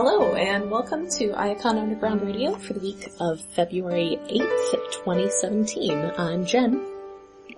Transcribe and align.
Hello, 0.00 0.36
and 0.36 0.70
welcome 0.70 1.08
to 1.18 1.34
Icon 1.36 1.76
Underground 1.76 2.22
Radio 2.22 2.54
for 2.54 2.72
the 2.72 2.78
week 2.78 3.10
of 3.18 3.40
February 3.40 4.16
8th, 4.30 4.92
2017. 4.92 6.12
I'm 6.16 6.46
Jen. 6.46 6.86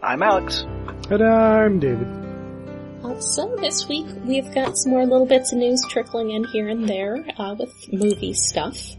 I'm 0.03 0.23
Alex. 0.23 0.63
And 1.11 1.23
I'm 1.23 1.79
David. 1.79 2.09
Uh, 3.05 3.21
so 3.21 3.55
this 3.61 3.87
week 3.89 4.07
we've 4.25 4.51
got 4.55 4.79
some 4.79 4.93
more 4.93 5.05
little 5.05 5.27
bits 5.27 5.53
of 5.53 5.59
news 5.59 5.85
trickling 5.91 6.31
in 6.31 6.45
here 6.45 6.67
and 6.69 6.89
there 6.89 7.23
uh, 7.37 7.57
with 7.59 7.75
movie 7.93 8.33
stuff. 8.33 8.97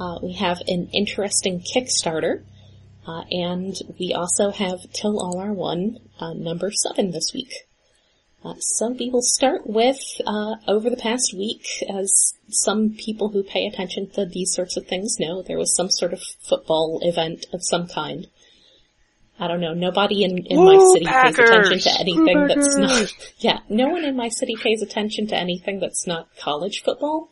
Uh, 0.00 0.20
we 0.22 0.32
have 0.32 0.62
an 0.66 0.88
interesting 0.94 1.60
Kickstarter, 1.60 2.44
uh, 3.06 3.24
and 3.30 3.76
we 4.00 4.14
also 4.14 4.50
have 4.50 4.90
Till 4.90 5.20
All 5.20 5.38
Are 5.38 5.52
One 5.52 5.98
uh, 6.18 6.32
number 6.32 6.70
seven 6.72 7.10
this 7.10 7.30
week. 7.34 7.52
Uh, 8.44 8.54
so 8.58 8.90
we 8.90 9.10
start 9.20 9.66
with 9.66 10.20
over 10.68 10.90
the 10.90 10.98
past 10.98 11.32
week, 11.32 11.66
as 11.88 12.34
some 12.48 12.90
people 12.90 13.30
who 13.30 13.42
pay 13.42 13.66
attention 13.66 14.10
to 14.10 14.26
these 14.26 14.52
sorts 14.52 14.76
of 14.76 14.86
things 14.86 15.18
know, 15.18 15.42
there 15.42 15.56
was 15.56 15.74
some 15.74 15.90
sort 15.90 16.12
of 16.12 16.20
football 16.46 17.00
event 17.02 17.46
of 17.52 17.64
some 17.64 17.88
kind. 17.88 18.26
I 19.40 19.48
don't 19.48 19.60
know, 19.60 19.74
nobody 19.74 20.22
in, 20.22 20.38
in 20.46 20.64
my 20.64 20.78
city 20.92 21.06
Packers! 21.06 21.36
pays 21.36 21.48
attention 21.48 21.78
to 21.80 22.00
anything 22.00 22.40
Woo, 22.40 22.48
that's 22.48 22.76
not, 22.76 23.14
yeah, 23.38 23.60
no 23.68 23.88
one 23.88 24.04
in 24.04 24.16
my 24.16 24.28
city 24.28 24.56
pays 24.56 24.80
attention 24.80 25.26
to 25.28 25.36
anything 25.36 25.80
that's 25.80 26.06
not 26.06 26.28
college 26.38 26.82
football. 26.84 27.30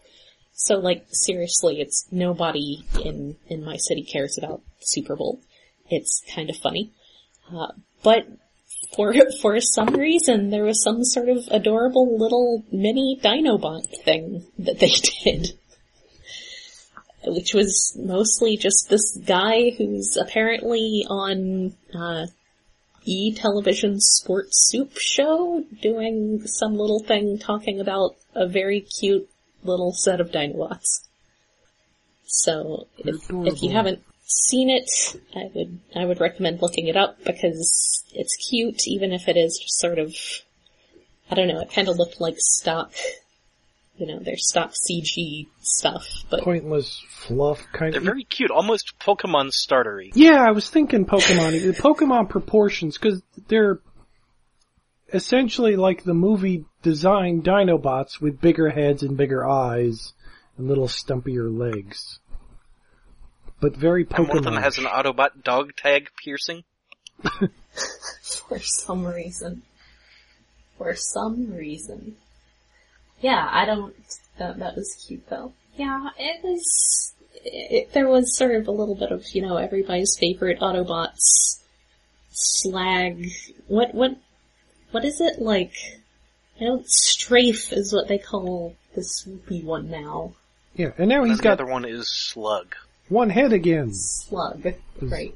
So 0.52 0.78
like, 0.78 1.06
seriously, 1.10 1.80
it's 1.80 2.06
nobody 2.10 2.84
in, 3.04 3.36
in 3.48 3.64
my 3.64 3.76
city 3.76 4.02
cares 4.02 4.36
about 4.36 4.62
Super 4.80 5.14
Bowl. 5.14 5.40
It's 5.90 6.22
kind 6.34 6.50
of 6.50 6.56
funny. 6.56 6.92
Uh, 7.54 7.72
but 8.02 8.26
for, 8.94 9.14
for 9.40 9.60
some 9.60 9.94
reason, 9.94 10.50
there 10.50 10.64
was 10.64 10.82
some 10.82 11.04
sort 11.04 11.28
of 11.28 11.48
adorable 11.50 12.18
little 12.18 12.64
mini 12.70 13.18
Dinobot 13.22 13.86
thing 14.04 14.44
that 14.58 14.78
they 14.78 14.90
did. 15.24 15.58
Which 17.24 17.54
was 17.54 17.96
mostly 17.96 18.56
just 18.56 18.88
this 18.90 19.16
guy 19.16 19.70
who's 19.70 20.16
apparently 20.16 21.06
on, 21.08 21.74
uh, 21.94 22.26
E 23.04 23.34
television 23.34 24.00
sports 24.00 24.70
soup 24.70 24.96
show 24.96 25.64
doing 25.80 26.46
some 26.46 26.76
little 26.76 27.02
thing 27.02 27.38
talking 27.38 27.80
about 27.80 28.14
a 28.34 28.46
very 28.46 28.80
cute 28.80 29.28
little 29.64 29.92
set 29.92 30.20
of 30.20 30.30
Dinobots. 30.30 31.08
So 32.24 32.86
if, 32.98 33.16
if 33.28 33.62
you 33.62 33.70
haven't 33.70 34.02
seen 34.32 34.70
it, 34.70 34.90
I 35.34 35.50
would 35.54 35.78
I 35.94 36.04
would 36.04 36.20
recommend 36.20 36.62
looking 36.62 36.86
it 36.88 36.96
up 36.96 37.22
because 37.24 38.04
it's 38.12 38.36
cute, 38.50 38.86
even 38.86 39.12
if 39.12 39.28
it 39.28 39.36
is 39.36 39.58
just 39.62 39.78
sort 39.78 39.98
of 39.98 40.14
I 41.30 41.34
don't 41.34 41.48
know. 41.48 41.60
It 41.60 41.72
kind 41.72 41.88
of 41.88 41.96
looked 41.96 42.20
like 42.20 42.34
stock, 42.38 42.92
you 43.96 44.06
know, 44.06 44.18
their 44.18 44.36
stock 44.36 44.72
CG 44.72 45.46
stuff, 45.60 46.06
but 46.28 46.42
Pointless 46.42 47.02
fluff 47.08 47.64
kind 47.72 47.88
of 47.88 48.02
They're 48.02 48.10
of. 48.10 48.16
very 48.16 48.24
cute, 48.24 48.50
almost 48.50 48.98
Pokemon 48.98 49.52
startery. 49.52 50.12
Yeah, 50.14 50.42
I 50.46 50.50
was 50.50 50.68
thinking 50.68 51.06
Pokemon. 51.06 51.62
the 51.62 51.72
Pokemon 51.82 52.28
proportions, 52.28 52.98
because 52.98 53.22
they're 53.48 53.80
essentially 55.12 55.76
like 55.76 56.04
the 56.04 56.14
movie 56.14 56.64
design 56.82 57.42
Dinobots 57.42 58.20
with 58.20 58.40
bigger 58.40 58.68
heads 58.70 59.02
and 59.02 59.16
bigger 59.16 59.48
eyes 59.48 60.12
and 60.58 60.68
little 60.68 60.88
stumpier 60.88 61.50
legs. 61.50 62.18
But 63.62 63.76
very 63.76 64.04
Pokemon. 64.04 64.18
And 64.18 64.28
one 64.28 64.38
of 64.38 64.44
them 64.44 64.56
has 64.56 64.78
an 64.78 64.86
Autobot 64.86 65.44
dog 65.44 65.76
tag 65.76 66.10
piercing. 66.22 66.64
for 68.48 68.58
some 68.58 69.06
reason, 69.06 69.62
for 70.76 70.96
some 70.96 71.54
reason, 71.54 72.16
yeah, 73.20 73.48
I 73.48 73.64
don't. 73.64 73.94
That, 74.38 74.58
that 74.58 74.74
was 74.74 75.06
cute 75.06 75.28
though. 75.30 75.52
Yeah, 75.76 76.08
it 76.18 76.42
was. 76.42 77.14
It, 77.44 77.92
there 77.92 78.08
was 78.08 78.36
sort 78.36 78.56
of 78.56 78.66
a 78.66 78.72
little 78.72 78.96
bit 78.96 79.12
of 79.12 79.24
you 79.32 79.42
know 79.42 79.56
everybody's 79.58 80.18
favorite 80.18 80.58
Autobots 80.58 81.60
slag. 82.32 83.30
What 83.68 83.94
what 83.94 84.16
what 84.90 85.04
is 85.04 85.20
it 85.20 85.40
like? 85.40 85.74
I 86.60 86.64
know 86.64 86.82
strafe 86.84 87.72
is 87.72 87.92
what 87.92 88.08
they 88.08 88.18
call 88.18 88.74
the 88.96 89.02
swoopy 89.02 89.62
one 89.62 89.88
now. 89.88 90.34
Yeah, 90.74 90.90
and 90.98 91.08
now 91.08 91.22
And 91.22 91.30
he's 91.30 91.38
the 91.38 91.44
got 91.44 91.60
other 91.60 91.66
one 91.66 91.84
is 91.84 92.08
Slug. 92.08 92.74
One 93.12 93.30
head 93.30 93.52
again. 93.52 93.92
Slug, 93.92 94.74
right? 95.00 95.34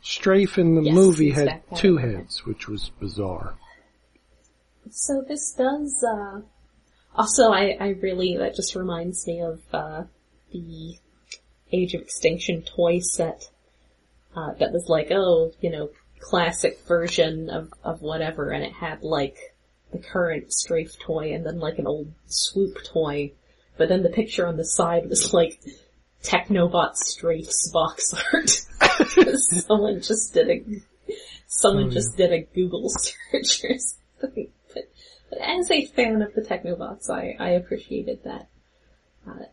Strafe 0.00 0.56
in 0.58 0.76
the 0.76 0.82
Yes, 0.82 0.94
movie 0.94 1.30
had 1.30 1.62
two 1.74 1.96
heads, 1.96 2.46
which 2.46 2.68
was 2.68 2.90
bizarre. 3.00 3.54
So 4.90 5.24
this 5.26 5.52
does, 5.52 6.04
uh, 6.04 6.40
also 7.14 7.50
I, 7.50 7.76
I 7.80 7.88
really, 8.00 8.36
that 8.36 8.54
just 8.54 8.76
reminds 8.76 9.26
me 9.26 9.40
of, 9.40 9.60
uh, 9.72 10.04
the 10.52 10.94
Age 11.72 11.94
of 11.94 12.02
Extinction 12.02 12.62
toy 12.62 13.00
set, 13.00 13.50
uh, 14.36 14.52
that 14.60 14.72
was 14.72 14.88
like, 14.88 15.08
oh, 15.10 15.52
you 15.60 15.70
know, 15.70 15.90
classic 16.20 16.78
version 16.86 17.50
of, 17.50 17.72
of 17.82 18.00
whatever, 18.00 18.50
and 18.50 18.62
it 18.62 18.72
had 18.72 19.02
like 19.02 19.36
the 19.92 19.98
current 19.98 20.52
strafe 20.52 20.96
toy 21.00 21.34
and 21.34 21.44
then 21.44 21.58
like 21.58 21.78
an 21.78 21.86
old 21.86 22.12
swoop 22.26 22.78
toy, 22.84 23.32
but 23.76 23.88
then 23.88 24.02
the 24.02 24.08
picture 24.10 24.46
on 24.46 24.56
the 24.56 24.64
side 24.64 25.08
was 25.08 25.32
like 25.34 25.60
Technobot 26.26 26.96
strafes 26.96 27.72
box 27.72 28.14
art. 28.32 28.50
someone 29.38 30.00
just 30.02 30.34
did 30.34 30.50
a, 30.50 30.64
someone 31.46 31.86
Oh, 31.86 31.90
just 31.90 32.16
did 32.16 32.32
a 32.32 32.42
Google 32.42 32.88
search 32.90 33.64
or 33.64 33.76
something. 34.20 34.50
But, 34.74 34.90
but 35.30 35.38
as 35.38 35.70
a 35.70 35.86
fan 35.86 36.22
of 36.22 36.34
the 36.34 36.42
Technobots, 36.42 37.08
I, 37.08 37.36
I 37.38 37.50
appreciated 37.50 38.24
that. 38.24 38.48
Uh, 39.26 39.44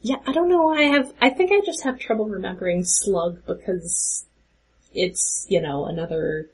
yeah, 0.00 0.16
I 0.26 0.32
don't 0.32 0.48
know 0.48 0.62
why 0.62 0.78
I 0.78 0.88
have, 0.96 1.12
I 1.20 1.30
think 1.30 1.52
I 1.52 1.64
just 1.64 1.84
have 1.84 1.98
trouble 1.98 2.26
remembering 2.26 2.84
Slug 2.84 3.44
because 3.46 4.26
it's, 4.92 5.46
you 5.48 5.60
know, 5.60 5.86
another 5.86 6.50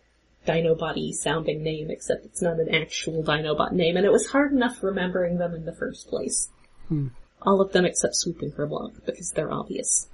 Dinobody 0.47 1.13
sounding 1.13 1.63
name, 1.63 1.91
except 1.91 2.27
it's 2.27 2.43
not 2.43 2.61
an 2.61 2.75
actual 2.75 3.23
Dinobot 3.23 3.73
name, 3.73 3.97
and 3.97 4.05
it 4.05 4.13
was 4.13 4.27
hard 4.27 4.53
enough 4.53 4.83
remembering 4.83 5.39
them 5.39 5.55
in 5.55 5.65
the 5.65 5.75
first 5.75 6.09
place. 6.09 6.51
Hmm. 6.89 7.09
All 7.45 7.61
of 7.61 7.73
them 7.73 7.85
except 7.85 8.17
Swoop 8.17 8.41
and 8.43 8.53
Kerblunk, 8.55 9.05
because 9.05 9.31
they're 9.33 9.53
obvious. 9.53 10.09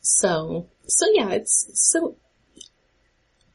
So, 0.00 0.68
so 0.86 1.06
yeah, 1.12 1.30
it's, 1.30 1.70
so, 1.90 2.16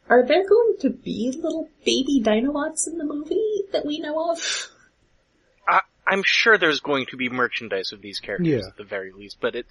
are 0.10 0.26
there 0.26 0.48
going 0.48 0.76
to 0.82 0.90
be 0.90 1.34
little 1.36 1.70
baby 1.86 2.22
Dinobots 2.24 2.88
in 2.88 2.98
the 2.98 3.04
movie 3.04 3.64
that 3.74 3.86
we 3.86 4.00
know 4.00 4.32
of? 4.32 4.70
I, 5.68 5.82
I'm 6.06 6.24
sure 6.26 6.58
there's 6.58 6.80
going 6.80 7.08
to 7.08 7.18
be 7.18 7.30
merchandise 7.30 7.92
of 7.92 8.02
these 8.02 8.20
characters 8.20 8.48
Yeah. 8.48 8.68
at 8.68 8.78
the 8.78 8.84
very 8.86 9.12
least, 9.12 9.38
but 9.42 9.56
it, 9.56 9.66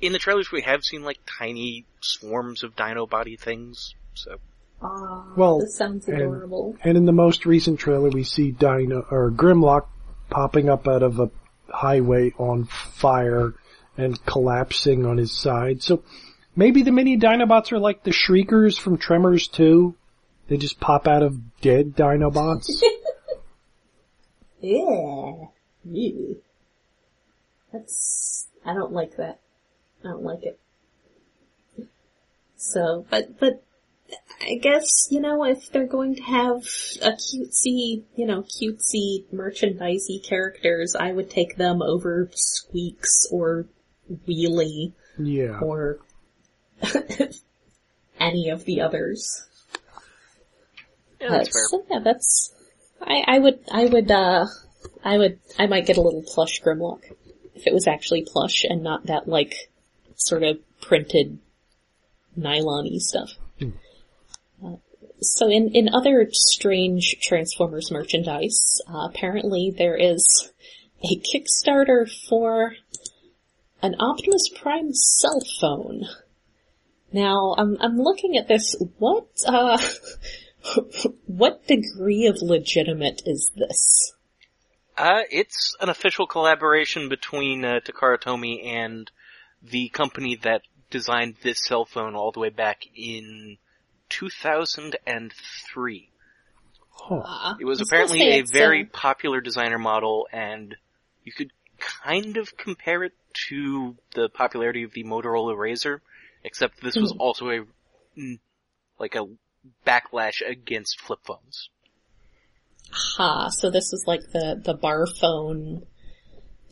in 0.00 0.12
the 0.12 0.18
trailers 0.18 0.50
we 0.50 0.62
have 0.62 0.82
seen 0.84 1.02
like 1.02 1.18
tiny 1.38 1.84
swarms 2.00 2.62
of 2.62 2.74
dino 2.76 3.06
body 3.06 3.36
things, 3.36 3.94
so. 4.14 4.36
Ah, 4.80 5.26
Well, 5.36 5.58
this 5.58 5.76
sounds 5.76 6.06
and- 6.08 6.16
adorable. 6.18 6.76
And 6.84 6.96
in 6.96 7.04
the 7.04 7.12
most 7.12 7.44
recent 7.44 7.80
trailer, 7.80 8.08
we 8.08 8.22
see 8.22 8.52
Dino 8.52 9.04
or 9.10 9.30
Grimlock 9.32 9.88
popping 10.30 10.68
up 10.68 10.86
out 10.86 11.02
of 11.02 11.18
a 11.18 11.30
highway 11.68 12.32
on 12.38 12.64
fire 12.64 13.54
and 13.96 14.24
collapsing 14.26 15.04
on 15.06 15.16
his 15.16 15.32
side. 15.32 15.82
So 15.82 16.02
maybe 16.56 16.82
the 16.82 16.92
mini 16.92 17.18
Dinobots 17.18 17.72
are 17.72 17.78
like 17.78 18.04
the 18.04 18.12
Shriekers 18.12 18.78
from 18.78 18.98
Tremors 18.98 19.48
2. 19.48 19.94
They 20.48 20.56
just 20.56 20.80
pop 20.80 21.06
out 21.06 21.22
of 21.22 21.60
dead 21.60 21.94
Dinobots. 21.94 22.82
Yeah. 24.60 25.46
Ew. 25.84 26.42
That's, 27.72 28.48
I 28.64 28.74
don't 28.74 28.92
like 28.92 29.16
that. 29.16 29.40
I 30.04 30.08
don't 30.08 30.22
like 30.22 30.42
it. 30.42 30.58
So, 32.56 33.06
but, 33.08 33.38
but, 33.38 33.62
I 34.40 34.54
guess, 34.54 35.08
you 35.10 35.20
know, 35.20 35.44
if 35.44 35.70
they're 35.70 35.86
going 35.86 36.14
to 36.16 36.22
have 36.22 36.62
a 37.02 37.12
cutesy, 37.12 38.04
you 38.16 38.26
know, 38.26 38.42
cutesy 38.42 39.24
merchandisey 39.32 40.24
characters, 40.26 40.94
I 40.98 41.12
would 41.12 41.28
take 41.30 41.56
them 41.56 41.82
over 41.82 42.30
Squeaks 42.32 43.26
or 43.30 43.66
Wheelie 44.26 44.92
yeah. 45.18 45.58
or 45.60 45.98
any 48.20 48.48
of 48.48 48.64
the 48.64 48.80
others. 48.80 49.46
Yeah, 51.20 51.28
that's 51.30 51.48
Uh, 51.48 51.52
fair. 51.52 51.68
So 51.70 51.84
yeah, 51.90 51.98
that's, 52.02 52.54
I, 53.02 53.24
I 53.26 53.38
would, 53.38 53.60
I 53.70 53.86
would, 53.86 54.10
uh, 54.10 54.46
I 55.04 55.18
would, 55.18 55.40
I 55.58 55.66
might 55.66 55.86
get 55.86 55.98
a 55.98 56.02
little 56.02 56.22
plush 56.22 56.62
Grimlock. 56.62 57.02
If 57.54 57.66
it 57.66 57.74
was 57.74 57.86
actually 57.88 58.24
plush 58.26 58.64
and 58.64 58.82
not 58.82 59.06
that 59.06 59.28
like, 59.28 59.70
sort 60.14 60.42
of 60.44 60.58
printed 60.80 61.38
nylon-y 62.36 62.98
stuff. 62.98 63.32
Uh, 63.60 63.66
so 65.20 65.48
in, 65.48 65.70
in 65.74 65.88
other 65.94 66.28
strange 66.32 67.16
Transformers 67.20 67.90
merchandise, 67.90 68.80
uh, 68.88 69.08
apparently 69.08 69.74
there 69.76 69.96
is 69.96 70.50
a 71.02 71.20
Kickstarter 71.20 72.10
for 72.28 72.74
an 73.82 73.96
Optimus 73.98 74.48
Prime 74.60 74.92
cell 74.92 75.40
phone. 75.60 76.04
Now, 77.12 77.54
I'm, 77.56 77.76
I'm 77.80 77.96
looking 77.96 78.36
at 78.36 78.48
this, 78.48 78.76
what, 78.98 79.28
uh, 79.46 79.78
what 81.26 81.66
degree 81.66 82.26
of 82.26 82.42
legitimate 82.42 83.22
is 83.24 83.50
this? 83.56 84.12
Uh, 84.96 85.22
it's 85.30 85.76
an 85.80 85.88
official 85.88 86.26
collaboration 86.26 87.08
between 87.08 87.64
uh, 87.64 87.80
Takara 87.84 88.20
Tomy 88.20 88.64
and 88.64 89.10
the 89.62 89.88
company 89.90 90.36
that 90.42 90.62
designed 90.90 91.36
this 91.42 91.64
cell 91.64 91.84
phone 91.84 92.14
all 92.14 92.32
the 92.32 92.40
way 92.40 92.50
back 92.50 92.82
in 92.94 93.58
2003. 94.08 96.10
Huh. 96.90 97.14
Uh, 97.24 97.54
It 97.60 97.64
was 97.64 97.80
I 97.80 97.84
apparently 97.84 98.20
a 98.22 98.42
very 98.42 98.82
uh, 98.84 98.88
popular 98.92 99.40
designer 99.40 99.78
model, 99.78 100.26
and 100.32 100.76
you 101.24 101.32
could 101.32 101.52
kind 101.78 102.36
of 102.36 102.56
compare 102.56 103.04
it 103.04 103.12
to 103.48 103.96
the 104.14 104.28
popularity 104.28 104.82
of 104.82 104.92
the 104.92 105.04
Motorola 105.04 105.54
Razr, 105.56 106.00
except 106.42 106.80
this 106.82 106.96
was 106.96 107.12
Hmm. 107.12 107.20
also 107.20 107.48
a 107.50 107.64
mm, 108.16 108.38
like 108.98 109.14
a 109.14 109.26
backlash 109.86 110.40
against 110.46 111.00
flip 111.00 111.20
phones. 111.24 111.70
Ha, 112.90 113.50
so 113.50 113.70
this 113.70 113.92
was 113.92 114.04
like 114.06 114.22
the, 114.32 114.60
the 114.64 114.74
bar 114.74 115.06
phone, 115.06 115.86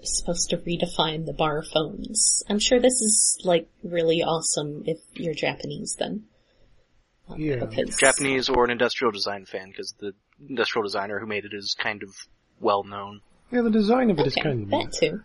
supposed 0.03 0.51
to 0.51 0.57
redefine 0.57 1.27
the 1.27 1.33
bar 1.35 1.63
phones. 1.63 2.43
I'm 2.49 2.59
sure 2.59 2.81
this 2.81 3.01
is 3.01 3.39
like 3.45 3.69
really 3.83 4.23
awesome 4.23 4.83
if 4.87 4.99
you're 5.15 5.35
Japanese 5.35 5.95
then. 5.99 6.25
Yeah. 7.37 7.65
Because, 7.65 7.97
Japanese 7.97 8.49
or 8.49 8.65
an 8.65 8.71
industrial 8.71 9.11
design 9.13 9.47
fan, 9.47 9.71
because 9.71 9.95
the 9.99 10.13
industrial 10.49 10.85
designer 10.85 11.19
who 11.19 11.27
made 11.27 11.45
it 11.45 11.53
is 11.53 11.75
kind 11.79 12.03
of 12.03 12.11
well 12.61 12.85
known. 12.85 13.21
Yeah, 13.51 13.63
the 13.63 13.71
design 13.71 14.11
of 14.11 14.19
it 14.19 14.27
is 14.27 14.35
Okay, 14.35 14.43
kind 14.43 14.63
of 14.65 14.71
that 14.71 14.77
neat. 14.77 14.93
too. 14.93 15.21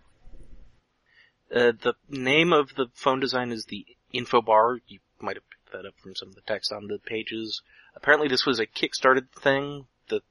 Uh, 1.54 1.74
the 1.82 1.94
name 2.10 2.54
of 2.54 2.74
the 2.76 2.88
phone 2.94 3.20
design 3.20 3.52
is 3.52 3.66
the 3.66 3.86
info 4.14 4.42
bar. 4.42 4.78
You 4.88 5.00
might 5.20 5.36
have 5.36 5.44
picked 5.50 5.72
that 5.74 5.86
up 5.88 5.94
from 6.02 6.16
some 6.16 6.30
of 6.30 6.36
the 6.36 6.42
text 6.42 6.72
on 6.72 6.88
the 6.88 6.98
pages. 6.98 7.62
Apparently 7.96 8.28
this 8.30 8.46
was 8.46 8.60
a 8.60 8.66
kickstarted 8.66 9.30
thing. 9.42 9.86
The, 10.08 10.22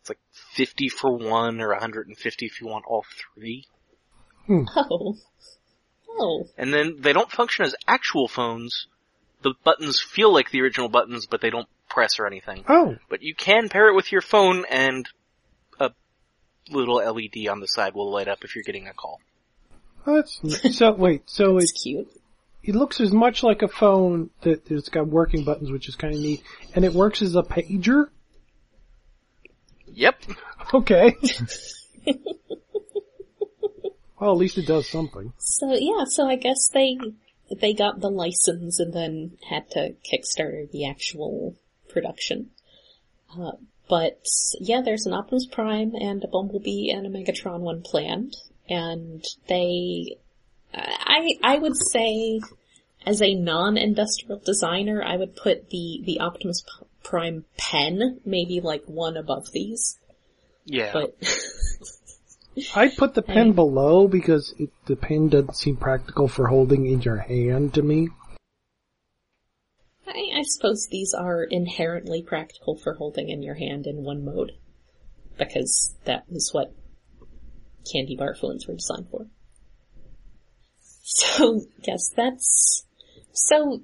it's 0.00 0.08
like 0.08 0.20
50 0.54 0.88
for 0.88 1.12
one 1.16 1.60
or 1.60 1.70
150 1.70 2.46
if 2.46 2.60
you 2.60 2.68
want 2.68 2.84
all 2.86 3.04
three. 3.34 3.66
Oh. 4.48 5.16
Oh. 6.20 6.48
And 6.56 6.72
then 6.72 6.96
they 7.00 7.12
don't 7.12 7.30
function 7.30 7.64
as 7.64 7.74
actual 7.86 8.28
phones. 8.28 8.86
The 9.42 9.54
buttons 9.64 10.00
feel 10.00 10.32
like 10.32 10.50
the 10.50 10.60
original 10.62 10.88
buttons, 10.88 11.26
but 11.26 11.40
they 11.40 11.50
don't 11.50 11.68
press 11.88 12.18
or 12.18 12.26
anything. 12.26 12.64
Oh, 12.68 12.96
But 13.08 13.22
you 13.22 13.34
can 13.34 13.68
pair 13.68 13.88
it 13.88 13.94
with 13.94 14.10
your 14.12 14.20
phone 14.20 14.64
and 14.70 15.08
a 15.80 15.90
little 16.70 16.96
LED 16.96 17.46
on 17.48 17.60
the 17.60 17.66
side 17.66 17.94
will 17.94 18.10
light 18.10 18.28
up 18.28 18.44
if 18.44 18.54
you're 18.54 18.64
getting 18.64 18.88
a 18.88 18.92
call. 18.92 19.20
that's 20.04 20.40
so. 20.76 20.92
Wait, 20.92 21.22
so 21.26 21.56
it 21.58 21.62
It's 21.64 21.82
cute. 21.82 22.08
it 22.62 22.74
looks 22.74 23.00
as 23.00 23.12
much 23.12 23.42
like 23.42 23.62
a 23.62 23.68
phone 23.68 24.30
that 24.42 24.70
it's 24.70 24.88
got 24.88 25.06
working 25.06 25.44
buttons, 25.44 25.70
which 25.70 25.88
is 25.88 25.94
kind 25.96 26.14
of 26.14 26.20
neat, 26.20 26.42
and 26.74 26.84
it 26.84 26.92
works 26.92 27.22
as 27.22 27.36
a 27.36 27.42
pager. 27.42 28.08
Yep. 29.86 30.22
Okay. 30.74 31.16
well, 34.20 34.32
at 34.32 34.36
least 34.36 34.58
it 34.58 34.66
does 34.66 34.88
something. 34.88 35.32
So 35.38 35.72
yeah, 35.74 36.04
so 36.06 36.26
I 36.28 36.36
guess 36.36 36.68
they, 36.74 36.98
they 37.60 37.72
got 37.74 38.00
the 38.00 38.10
license 38.10 38.78
and 38.80 38.92
then 38.92 39.38
had 39.48 39.70
to 39.70 39.94
kickstarter 40.10 40.70
the 40.70 40.86
actual 40.86 41.56
production. 41.88 42.50
Uh, 43.38 43.52
but 43.88 44.24
yeah, 44.60 44.82
there's 44.84 45.06
an 45.06 45.14
Optimus 45.14 45.46
Prime 45.46 45.92
and 45.94 46.22
a 46.24 46.28
Bumblebee 46.28 46.90
and 46.90 47.06
a 47.06 47.10
Megatron 47.10 47.60
one 47.60 47.82
planned, 47.82 48.34
and 48.68 49.24
they, 49.48 50.16
I, 50.74 51.30
I 51.42 51.58
would 51.58 51.76
say, 51.76 52.40
as 53.06 53.22
a 53.22 53.34
non-industrial 53.34 54.40
designer, 54.44 55.02
I 55.02 55.16
would 55.16 55.36
put 55.36 55.70
the, 55.70 56.02
the 56.04 56.20
Optimus 56.20 56.62
P- 56.62 56.86
Prime 57.02 57.44
pen 57.56 58.20
maybe 58.26 58.60
like 58.60 58.82
one 58.86 59.16
above 59.16 59.46
these, 59.52 59.98
Yeah. 60.66 60.92
but 60.92 61.16
I 62.74 62.88
put 62.88 63.14
the 63.14 63.22
pen 63.22 63.52
below 63.52 64.08
because 64.08 64.54
it, 64.58 64.70
the 64.86 64.96
pen 64.96 65.28
doesn't 65.28 65.56
seem 65.56 65.76
practical 65.76 66.28
for 66.28 66.48
holding 66.48 66.86
in 66.86 67.02
your 67.02 67.18
hand 67.18 67.74
to 67.74 67.82
me. 67.82 68.08
I, 70.06 70.38
I 70.38 70.42
suppose 70.42 70.88
these 70.90 71.14
are 71.14 71.42
inherently 71.44 72.22
practical 72.22 72.76
for 72.76 72.94
holding 72.94 73.28
in 73.28 73.42
your 73.42 73.54
hand 73.54 73.86
in 73.86 74.04
one 74.04 74.24
mode. 74.24 74.52
Because 75.36 75.94
that 76.04 76.24
is 76.30 76.52
what 76.52 76.74
candy 77.92 78.16
bar 78.16 78.34
phones 78.34 78.66
were 78.66 78.74
designed 78.74 79.08
for. 79.10 79.26
So, 81.02 81.62
yes, 81.84 82.10
that's, 82.14 82.84
so, 83.32 83.82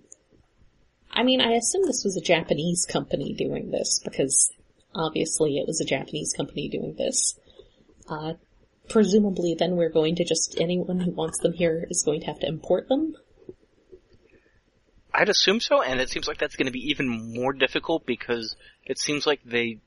I 1.11 1.23
mean, 1.23 1.41
I 1.41 1.53
assume 1.53 1.87
this 1.87 2.03
was 2.05 2.17
a 2.17 2.21
Japanese 2.21 2.87
company 2.87 3.35
doing 3.35 3.71
this, 3.71 4.01
because 4.05 4.51
obviously 4.95 5.59
it 5.59 5.67
was 5.67 5.81
a 5.81 5.87
Japanese 5.87 6.35
company 6.37 6.69
doing 6.69 6.97
this. 6.99 7.39
Uh, 8.09 8.35
presumably 8.89 9.55
then 9.59 9.77
we're 9.77 9.91
going 9.91 10.17
to 10.17 10.25
just, 10.25 10.57
anyone 10.61 11.01
who 11.01 11.11
wants 11.11 11.39
them 11.41 11.53
here 11.53 11.87
is 11.91 12.03
going 12.05 12.21
to 12.21 12.27
have 12.27 12.41
to 12.41 12.47
import 12.47 12.89
them. 12.89 13.15
I'd 15.15 15.29
assume 15.29 15.61
so, 15.61 15.81
and 15.81 16.01
it 16.01 16.11
seems 16.11 16.27
like 16.27 16.39
that's 16.39 16.57
going 16.57 16.67
to 16.67 16.73
be 16.73 16.91
even 16.91 17.35
more 17.35 17.53
difficult 17.53 18.05
because 18.05 18.57
it 18.85 18.99
seems 18.99 19.27
like 19.27 19.41
they. 19.45 19.79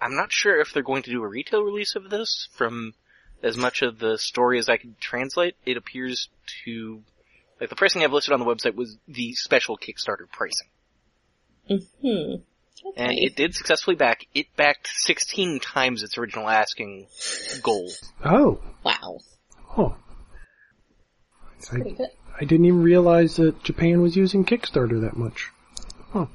I'm 0.00 0.16
not 0.16 0.32
sure 0.32 0.58
if 0.58 0.72
they're 0.72 0.82
going 0.82 1.02
to 1.02 1.10
do 1.10 1.22
a 1.22 1.28
retail 1.28 1.62
release 1.62 1.94
of 1.94 2.08
this. 2.08 2.48
From 2.54 2.94
as 3.42 3.58
much 3.58 3.82
of 3.82 3.98
the 3.98 4.16
story 4.16 4.58
as 4.58 4.70
I 4.70 4.78
could 4.78 4.98
translate, 4.98 5.56
it 5.66 5.76
appears 5.76 6.30
to. 6.64 7.02
Like 7.60 7.68
the 7.68 7.76
pricing 7.76 8.02
I've 8.02 8.12
listed 8.12 8.32
on 8.32 8.40
the 8.40 8.46
website 8.46 8.74
was 8.74 8.96
the 9.06 9.34
special 9.34 9.76
Kickstarter 9.76 10.26
pricing. 10.32 10.68
Hmm. 12.00 12.42
Okay. 12.86 13.02
And 13.04 13.18
it 13.18 13.36
did 13.36 13.54
successfully 13.54 13.96
back. 13.96 14.26
It 14.34 14.46
backed 14.56 14.88
16 14.88 15.60
times 15.60 16.02
its 16.02 16.16
original 16.16 16.48
asking 16.48 17.06
goal. 17.62 17.90
Oh, 18.24 18.60
Wow. 18.84 19.18
oh. 19.76 19.96
Pretty 21.66 21.90
I, 21.90 21.94
good. 21.94 22.08
I 22.36 22.44
didn't 22.44 22.64
even 22.64 22.82
realize 22.82 23.36
that 23.36 23.62
Japan 23.62 24.00
was 24.00 24.16
using 24.16 24.44
Kickstarter 24.46 25.02
that 25.02 25.16
much. 25.16 25.50
Huh. 26.12 26.26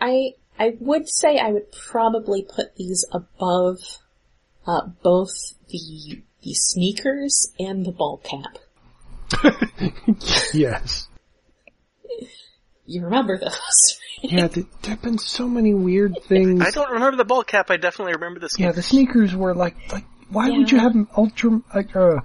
I 0.00 0.32
I 0.58 0.76
would 0.80 1.08
say 1.08 1.38
I 1.38 1.52
would 1.52 1.70
probably 1.70 2.42
put 2.42 2.76
these 2.76 3.04
above 3.12 3.78
uh, 4.66 4.86
both 5.02 5.34
the 5.68 6.22
the 6.42 6.54
sneakers 6.54 7.52
and 7.58 7.84
the 7.84 7.92
ball 7.92 8.22
cap. 8.24 8.58
yes. 10.54 11.08
You 12.92 13.04
remember 13.04 13.38
those? 13.38 13.98
Yeah, 14.24 14.46
th- 14.46 14.66
there've 14.82 15.02
been 15.02 15.18
so 15.18 15.48
many 15.48 15.74
weird 15.74 16.16
things. 16.28 16.64
I 16.64 16.70
don't 16.70 16.92
remember 16.92 17.16
the 17.16 17.24
ball 17.24 17.42
cap. 17.42 17.72
I 17.72 17.76
definitely 17.76 18.12
remember 18.12 18.38
the 18.38 18.54
Yeah, 18.56 18.70
the 18.70 18.80
sneakers 18.80 19.34
were 19.34 19.52
like, 19.52 19.74
like, 19.90 20.04
why 20.30 20.48
would 20.48 20.70
you 20.70 20.78
have 20.78 20.94
an 20.94 21.08
Ultra, 21.16 21.60
like, 21.74 21.96
uh, 21.96 22.20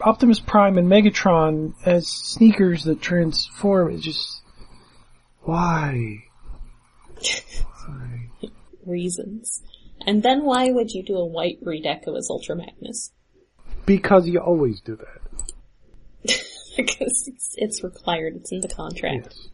Optimus 0.00 0.38
Prime 0.38 0.78
and 0.78 0.86
Megatron 0.88 1.74
as 1.84 2.06
sneakers 2.06 2.84
that 2.84 3.00
transform? 3.00 3.92
It's 3.94 4.04
just, 4.04 4.42
why? 5.40 6.22
Why? 7.88 8.30
Reasons. 8.86 9.60
And 10.06 10.22
then 10.22 10.44
why 10.44 10.70
would 10.70 10.92
you 10.92 11.02
do 11.02 11.16
a 11.16 11.26
white 11.26 11.58
redeco 11.64 12.16
as 12.16 12.28
Ultra 12.30 12.54
Magnus? 12.54 13.10
Because 13.86 14.28
you 14.28 14.38
always 14.38 14.80
do 14.82 14.94
that. 14.94 15.20
because 16.76 17.24
it's, 17.26 17.54
it's 17.56 17.82
required. 17.82 18.36
It's 18.36 18.52
in 18.52 18.60
the 18.60 18.68
contract. 18.68 19.26
Yes. 19.30 19.48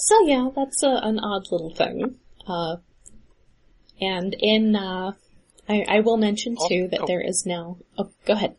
So 0.00 0.20
yeah, 0.26 0.50
that's 0.54 0.84
a, 0.84 1.00
an 1.02 1.18
odd 1.18 1.50
little 1.50 1.74
thing. 1.74 2.14
Uh, 2.46 2.76
and 4.00 4.34
in, 4.38 4.76
uh, 4.76 5.12
I, 5.68 5.84
I 5.88 6.00
will 6.00 6.16
mention 6.16 6.56
too 6.68 6.86
that 6.92 7.00
Oh. 7.02 7.06
there 7.06 7.20
is 7.20 7.44
now, 7.44 7.78
oh, 7.98 8.10
go 8.24 8.34
ahead. 8.34 8.54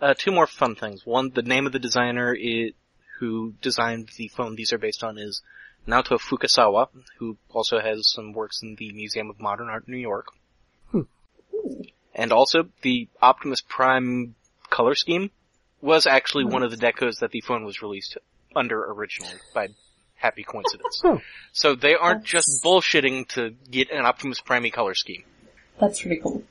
Uh, 0.00 0.14
two 0.16 0.32
more 0.32 0.46
fun 0.46 0.74
things. 0.74 1.04
One, 1.04 1.30
the 1.30 1.42
name 1.42 1.66
of 1.66 1.72
the 1.72 1.78
designer 1.78 2.34
i 2.34 2.72
who 3.18 3.54
designed 3.60 4.10
the 4.16 4.28
phone 4.28 4.56
these 4.56 4.72
are 4.72 4.78
based 4.78 5.04
on 5.04 5.18
is 5.18 5.42
Naoto 5.86 6.18
Fukasawa, 6.18 6.88
who 7.18 7.36
also 7.50 7.78
has 7.78 8.10
some 8.10 8.32
works 8.32 8.62
in 8.62 8.76
the 8.76 8.92
Museum 8.92 9.28
of 9.30 9.38
Modern 9.38 9.68
Art 9.68 9.84
in 9.86 9.94
New 9.94 10.00
York. 10.00 10.28
And 12.14 12.32
also, 12.32 12.68
the 12.80 13.08
Optimus 13.20 13.60
Prime 13.60 14.34
color 14.70 14.94
scheme 14.94 15.30
was 15.82 16.06
actually 16.06 16.46
one 16.46 16.62
of 16.62 16.70
the 16.70 16.76
decos 16.78 17.20
that 17.20 17.30
the 17.30 17.42
phone 17.42 17.64
was 17.64 17.82
released 17.82 18.16
under 18.54 18.82
originally, 18.90 19.34
by 19.54 19.68
happy 20.16 20.42
coincidence. 20.42 21.02
So 21.52 21.74
they 21.74 21.94
aren't 21.94 22.22
That's- 22.24 22.30
just 22.30 22.64
bullshitting 22.64 23.28
to 23.28 23.54
get 23.70 23.90
an 23.90 24.04
Optimus 24.04 24.40
Prime 24.40 24.68
color 24.70 24.94
scheme. 24.94 25.24
That's 25.80 26.00
pretty 26.00 26.20
cool. 26.22 26.42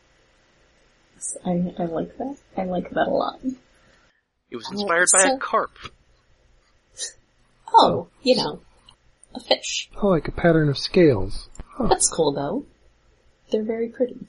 I, 1.45 1.73
I 1.79 1.85
like 1.85 2.17
that. 2.17 2.37
I 2.57 2.63
like 2.65 2.89
that 2.91 3.07
a 3.07 3.11
lot. 3.11 3.39
It 4.51 4.55
was 4.55 4.69
inspired 4.71 5.07
by 5.13 5.23
so- 5.29 5.35
a 5.35 5.37
carp. 5.39 5.77
Oh, 7.73 8.07
you 8.21 8.37
know, 8.37 8.61
a 9.33 9.39
fish. 9.39 9.89
oh, 10.01 10.07
like 10.07 10.27
a 10.27 10.31
pattern 10.31 10.69
of 10.69 10.77
scales. 10.77 11.49
That's 11.79 12.09
cool 12.09 12.31
though. 12.31 12.65
They're 13.51 13.63
very 13.63 13.89
pretty. 13.89 14.27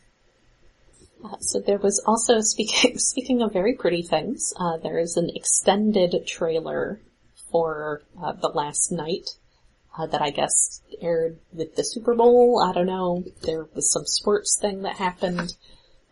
Uh, 1.24 1.38
so 1.38 1.60
there 1.60 1.78
was 1.78 2.02
also 2.06 2.40
speaking 2.40 2.98
speaking 2.98 3.42
of 3.42 3.52
very 3.52 3.74
pretty 3.74 4.02
things. 4.02 4.52
Uh, 4.58 4.78
there 4.78 4.98
is 4.98 5.16
an 5.16 5.30
extended 5.34 6.26
trailer 6.26 7.00
for 7.50 8.02
uh, 8.22 8.32
the 8.32 8.48
Last 8.48 8.90
Knight 8.92 9.30
uh, 9.98 10.06
that 10.06 10.20
I 10.22 10.30
guess 10.30 10.82
aired 11.00 11.38
with 11.52 11.74
the 11.76 11.82
Super 11.84 12.14
Bowl. 12.14 12.62
I 12.62 12.72
don't 12.72 12.86
know. 12.86 13.24
There 13.42 13.66
was 13.74 13.90
some 13.92 14.04
sports 14.06 14.58
thing 14.60 14.82
that 14.82 14.96
happened. 14.96 15.54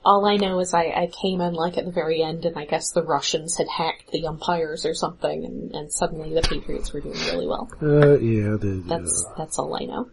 All 0.06 0.26
I 0.26 0.36
know 0.36 0.60
is 0.60 0.74
I, 0.74 0.84
I 0.88 1.10
came 1.22 1.40
in 1.40 1.54
like 1.54 1.78
at 1.78 1.86
the 1.86 1.90
very 1.90 2.22
end 2.22 2.44
and 2.44 2.58
I 2.58 2.66
guess 2.66 2.90
the 2.92 3.02
Russians 3.02 3.56
had 3.56 3.68
hacked 3.68 4.10
the 4.12 4.26
umpires 4.26 4.84
or 4.84 4.92
something 4.94 5.44
and, 5.46 5.74
and 5.74 5.90
suddenly 5.92 6.34
the 6.34 6.42
Patriots 6.42 6.92
were 6.92 7.00
doing 7.00 7.18
really 7.26 7.46
well. 7.46 7.70
Uh, 7.80 8.18
yeah, 8.18 8.56
the, 8.56 8.82
That's, 8.86 9.24
that's 9.38 9.58
all 9.58 9.74
I 9.74 9.86
know. 9.86 10.10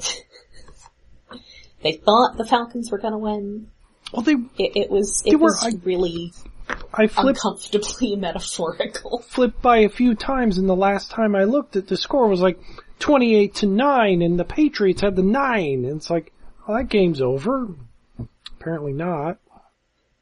they 1.82 1.92
thought 1.92 2.36
the 2.38 2.46
Falcons 2.46 2.90
were 2.90 2.98
gonna 2.98 3.18
win. 3.18 3.68
well, 4.12 4.22
they, 4.22 4.32
It, 4.58 4.72
it 4.76 4.90
was, 4.90 5.22
They 5.24 5.32
it 5.32 5.36
were- 5.36 5.48
was 5.48 5.64
I- 5.64 5.78
really 5.84 6.32
I 6.92 7.06
flipped, 7.06 7.40
uncomfortably 7.44 8.16
metaphorical. 8.16 9.20
flipped 9.20 9.62
by 9.62 9.78
a 9.78 9.88
few 9.88 10.14
times 10.14 10.58
and 10.58 10.68
the 10.68 10.76
last 10.76 11.10
time 11.10 11.36
I 11.36 11.44
looked 11.44 11.76
at 11.76 11.88
the 11.88 11.96
score 11.96 12.28
was 12.28 12.40
like 12.40 12.58
28 12.98 13.54
to 13.56 13.66
9 13.66 14.22
and 14.22 14.38
the 14.38 14.44
Patriots 14.44 15.02
had 15.02 15.16
the 15.16 15.22
9 15.22 15.84
and 15.84 15.96
it's 15.96 16.10
like, 16.10 16.32
well, 16.66 16.78
that 16.78 16.88
game's 16.88 17.20
over. 17.20 17.68
Apparently 18.58 18.92
not. 18.92 19.38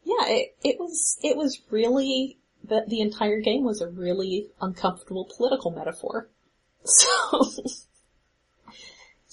Yeah, 0.05 0.27
it, 0.27 0.55
it 0.63 0.77
was, 0.79 1.19
it 1.23 1.37
was 1.37 1.61
really, 1.71 2.37
the, 2.63 2.85
the 2.87 3.01
entire 3.01 3.41
game 3.41 3.65
was 3.65 3.81
a 3.81 3.89
really 3.89 4.49
uncomfortable 4.61 5.31
political 5.37 5.71
metaphor. 5.71 6.29
So, 6.87 7.51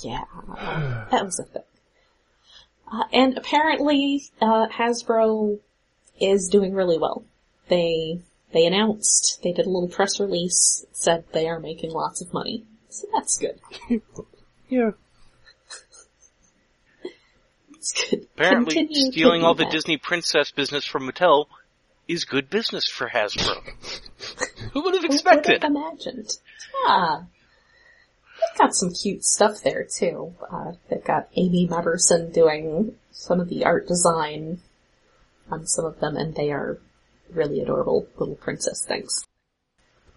yeah, 0.04 0.24
that 1.12 1.26
was 1.26 1.40
a 1.40 1.44
thing. 1.44 1.64
Uh, 2.92 3.04
and 3.14 3.38
apparently, 3.38 4.24
uh, 4.42 4.68
Hasbro 4.68 5.60
is 6.24 6.48
doing 6.50 6.74
really 6.74 6.98
well. 6.98 7.24
They, 7.70 8.20
they 8.54 8.66
announced, 8.66 9.40
they 9.44 9.52
did 9.54 9.66
a 9.66 9.70
little 9.70 9.90
press 9.90 10.20
release, 10.20 10.86
said 10.92 11.24
they 11.32 11.48
are 11.48 11.60
making 11.60 11.92
lots 11.92 12.22
of 12.22 12.34
money. 12.34 12.66
So 12.90 13.08
that's 13.14 13.38
good. 13.38 13.60
Yeah. 14.70 14.92
It's 17.76 17.92
good. 18.10 18.28
Apparently, 18.36 18.74
Continue 18.76 19.12
stealing 19.12 19.44
all 19.44 19.54
do 19.54 19.60
the 19.60 19.64
that. 19.66 19.72
Disney 19.74 19.98
princess 19.98 20.52
business 20.52 20.86
from 20.86 21.10
Mattel 21.10 21.48
is 22.08 22.24
good 22.26 22.50
business 22.50 22.88
for 22.88 23.10
Hasbro. 23.10 23.58
Who 24.74 24.84
would 24.84 24.94
have 24.94 25.04
Who 25.04 25.10
would 25.10 25.14
expected? 25.16 25.62
have 25.64 25.72
imagined? 25.72 26.30
Yeah. 26.88 27.24
They've 28.40 28.60
got 28.60 28.74
some 28.74 28.92
cute 28.94 29.24
stuff 29.26 29.62
there 29.62 29.84
too. 29.86 30.34
Uh, 30.50 30.74
they've 30.90 31.04
got 31.04 31.28
Amy 31.36 31.68
Mebberson 31.68 32.34
doing 32.34 32.96
some 33.12 33.40
of 33.40 33.50
the 33.50 33.66
art 33.66 33.88
design 33.88 34.62
on 35.52 35.66
some 35.68 35.86
of 35.86 36.00
them, 36.00 36.16
and 36.18 36.34
they 36.36 36.52
are 36.52 36.80
really 37.34 37.60
adorable 37.62 38.08
little 38.18 38.36
princess 38.36 38.84
things. 38.86 39.26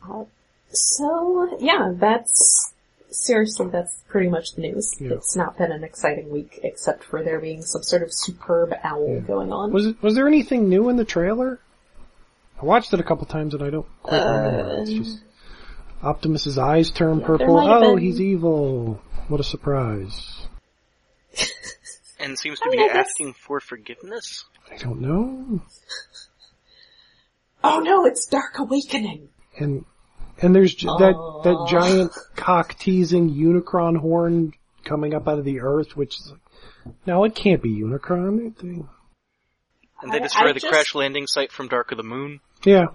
Uh, 0.08 0.24
so, 0.70 1.56
yeah, 1.60 1.92
that's, 1.94 2.72
seriously, 3.10 3.68
that's 3.68 4.02
pretty 4.08 4.28
much 4.28 4.52
the 4.54 4.62
news. 4.62 4.92
Yeah. 4.98 5.12
It's 5.12 5.36
not 5.36 5.56
been 5.58 5.72
an 5.72 5.84
exciting 5.84 6.30
week, 6.30 6.60
except 6.62 7.04
for 7.04 7.22
there 7.22 7.40
being 7.40 7.62
some 7.62 7.82
sort 7.82 8.02
of 8.02 8.12
superb 8.12 8.74
owl 8.82 9.20
going 9.20 9.52
on. 9.52 9.72
Was 9.72 9.86
it, 9.86 10.02
was 10.02 10.14
there 10.14 10.26
anything 10.28 10.68
new 10.68 10.88
in 10.88 10.96
the 10.96 11.04
trailer? 11.04 11.58
I 12.60 12.64
watched 12.64 12.92
it 12.92 13.00
a 13.00 13.04
couple 13.04 13.26
times 13.26 13.54
and 13.54 13.62
I 13.62 13.70
don't 13.70 13.86
quite 14.02 14.18
remember. 14.24 14.82
It's 14.82 14.90
just 14.90 15.18
Optimus's 16.02 16.56
eyes 16.58 16.90
turn 16.90 17.16
Uh, 17.22 17.26
there 17.26 17.26
purple. 17.38 17.58
Oh, 17.58 17.94
been- 17.94 17.98
he's 18.04 18.20
evil. 18.20 19.00
What 19.28 19.40
a 19.40 19.44
surprise. 19.44 20.46
And 22.20 22.38
seems 22.38 22.58
to 22.60 22.68
I 22.68 22.70
be 22.70 22.76
mean, 22.78 22.90
I 22.90 22.94
guess- 22.94 23.08
asking 23.10 23.34
for 23.34 23.60
forgiveness. 23.60 24.44
I 24.70 24.76
don't 24.78 25.00
know. 25.00 25.60
oh 27.62 27.80
no, 27.80 28.06
it's 28.06 28.26
Dark 28.26 28.58
Awakening! 28.58 29.28
And 29.58 29.84
and 30.42 30.54
there's 30.54 30.74
j- 30.74 30.86
that 30.86 31.14
that 31.44 31.66
giant 31.70 32.12
cock 32.36 32.76
teasing 32.78 33.30
Unicron 33.34 33.96
horn 33.98 34.52
coming 34.84 35.14
up 35.14 35.28
out 35.28 35.38
of 35.38 35.44
the 35.44 35.60
earth, 35.60 35.96
which 35.96 36.18
is 36.18 36.30
like, 36.32 36.94
no, 37.06 37.24
it 37.24 37.34
can't 37.34 37.62
be 37.62 37.70
Unicron. 37.80 38.46
It- 38.48 38.58
they- 38.58 38.84
And 40.02 40.12
they 40.12 40.18
I- 40.18 40.22
destroy 40.22 40.48
I 40.50 40.52
the 40.52 40.60
just- 40.60 40.72
crash 40.72 40.94
landing 40.94 41.26
site 41.26 41.52
from 41.52 41.68
Dark 41.68 41.92
of 41.92 41.96
the 41.98 42.02
Moon. 42.02 42.40
yeah, 42.64 42.86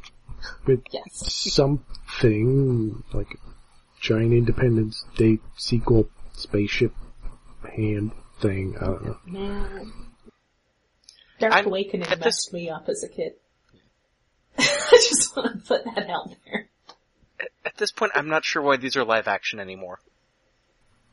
but 0.66 0.80
Yes. 0.92 1.52
something 1.54 3.04
like 3.14 3.38
giant 4.02 4.34
Independence 4.34 5.04
Day 5.16 5.40
sequel 5.58 6.10
spaceship 6.34 6.94
hand 7.76 8.12
thing. 8.40 8.76
I 8.80 8.86
don't 8.86 9.06
know. 9.06 9.18
Man. 9.26 9.92
Dark 11.40 11.54
I'm- 11.54 11.68
Awakening 11.68 12.08
at 12.08 12.20
messed 12.20 12.48
this- 12.48 12.54
me 12.54 12.70
up 12.70 12.88
as 12.90 13.04
a 13.04 13.10
kid. 13.10 13.34
I 14.58 14.64
just 14.92 15.36
want 15.36 15.60
to 15.62 15.68
put 15.68 15.86
that 15.86 16.10
out 16.10 16.32
there. 16.46 16.68
At 17.66 17.78
this 17.78 17.92
point, 17.92 18.12
I'm 18.16 18.28
not 18.28 18.44
sure 18.44 18.62
why 18.62 18.78
these 18.78 18.96
are 18.98 19.06
live 19.06 19.28
action 19.28 19.60
anymore. 19.60 20.00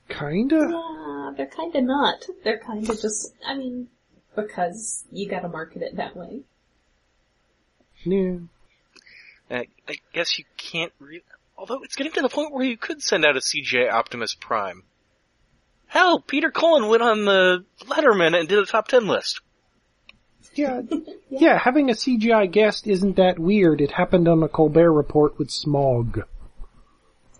Kinda. 0.08 0.68
Yeah, 0.70 1.32
they're 1.36 1.46
kinda 1.46 1.80
not. 1.82 2.24
They're 2.44 2.58
kinda 2.58 2.86
just, 2.94 3.32
I 3.46 3.54
mean, 3.54 3.88
because 4.34 5.04
you 5.10 5.28
gotta 5.28 5.48
market 5.48 5.82
it 5.82 5.96
that 5.96 6.16
way. 6.16 6.40
Yeah. 8.04 8.36
Uh, 9.50 9.62
I 9.88 9.96
guess 10.12 10.38
you 10.38 10.44
can't 10.56 10.92
re- 11.00 11.22
although 11.56 11.82
it's 11.82 11.96
getting 11.96 12.12
to 12.12 12.20
the 12.22 12.28
point 12.28 12.52
where 12.52 12.64
you 12.64 12.76
could 12.76 13.02
send 13.02 13.24
out 13.24 13.36
a 13.36 13.40
CGI 13.40 13.90
Optimus 13.90 14.34
Prime. 14.34 14.82
Hell, 15.88 16.20
Peter 16.20 16.50
Cullen 16.50 16.88
went 16.88 17.02
on 17.02 17.24
the 17.24 17.64
Letterman 17.82 18.38
and 18.38 18.48
did 18.48 18.58
a 18.58 18.66
top 18.66 18.88
10 18.88 19.06
list. 19.06 19.40
Yeah, 20.54 20.82
yeah, 21.30 21.58
having 21.58 21.90
a 21.90 21.94
CGI 21.94 22.50
guest 22.50 22.86
isn't 22.86 23.16
that 23.16 23.38
weird. 23.38 23.80
It 23.80 23.92
happened 23.92 24.28
on 24.28 24.40
the 24.40 24.48
Colbert 24.48 24.92
Report 24.92 25.38
with 25.38 25.50
Smog. 25.50 26.22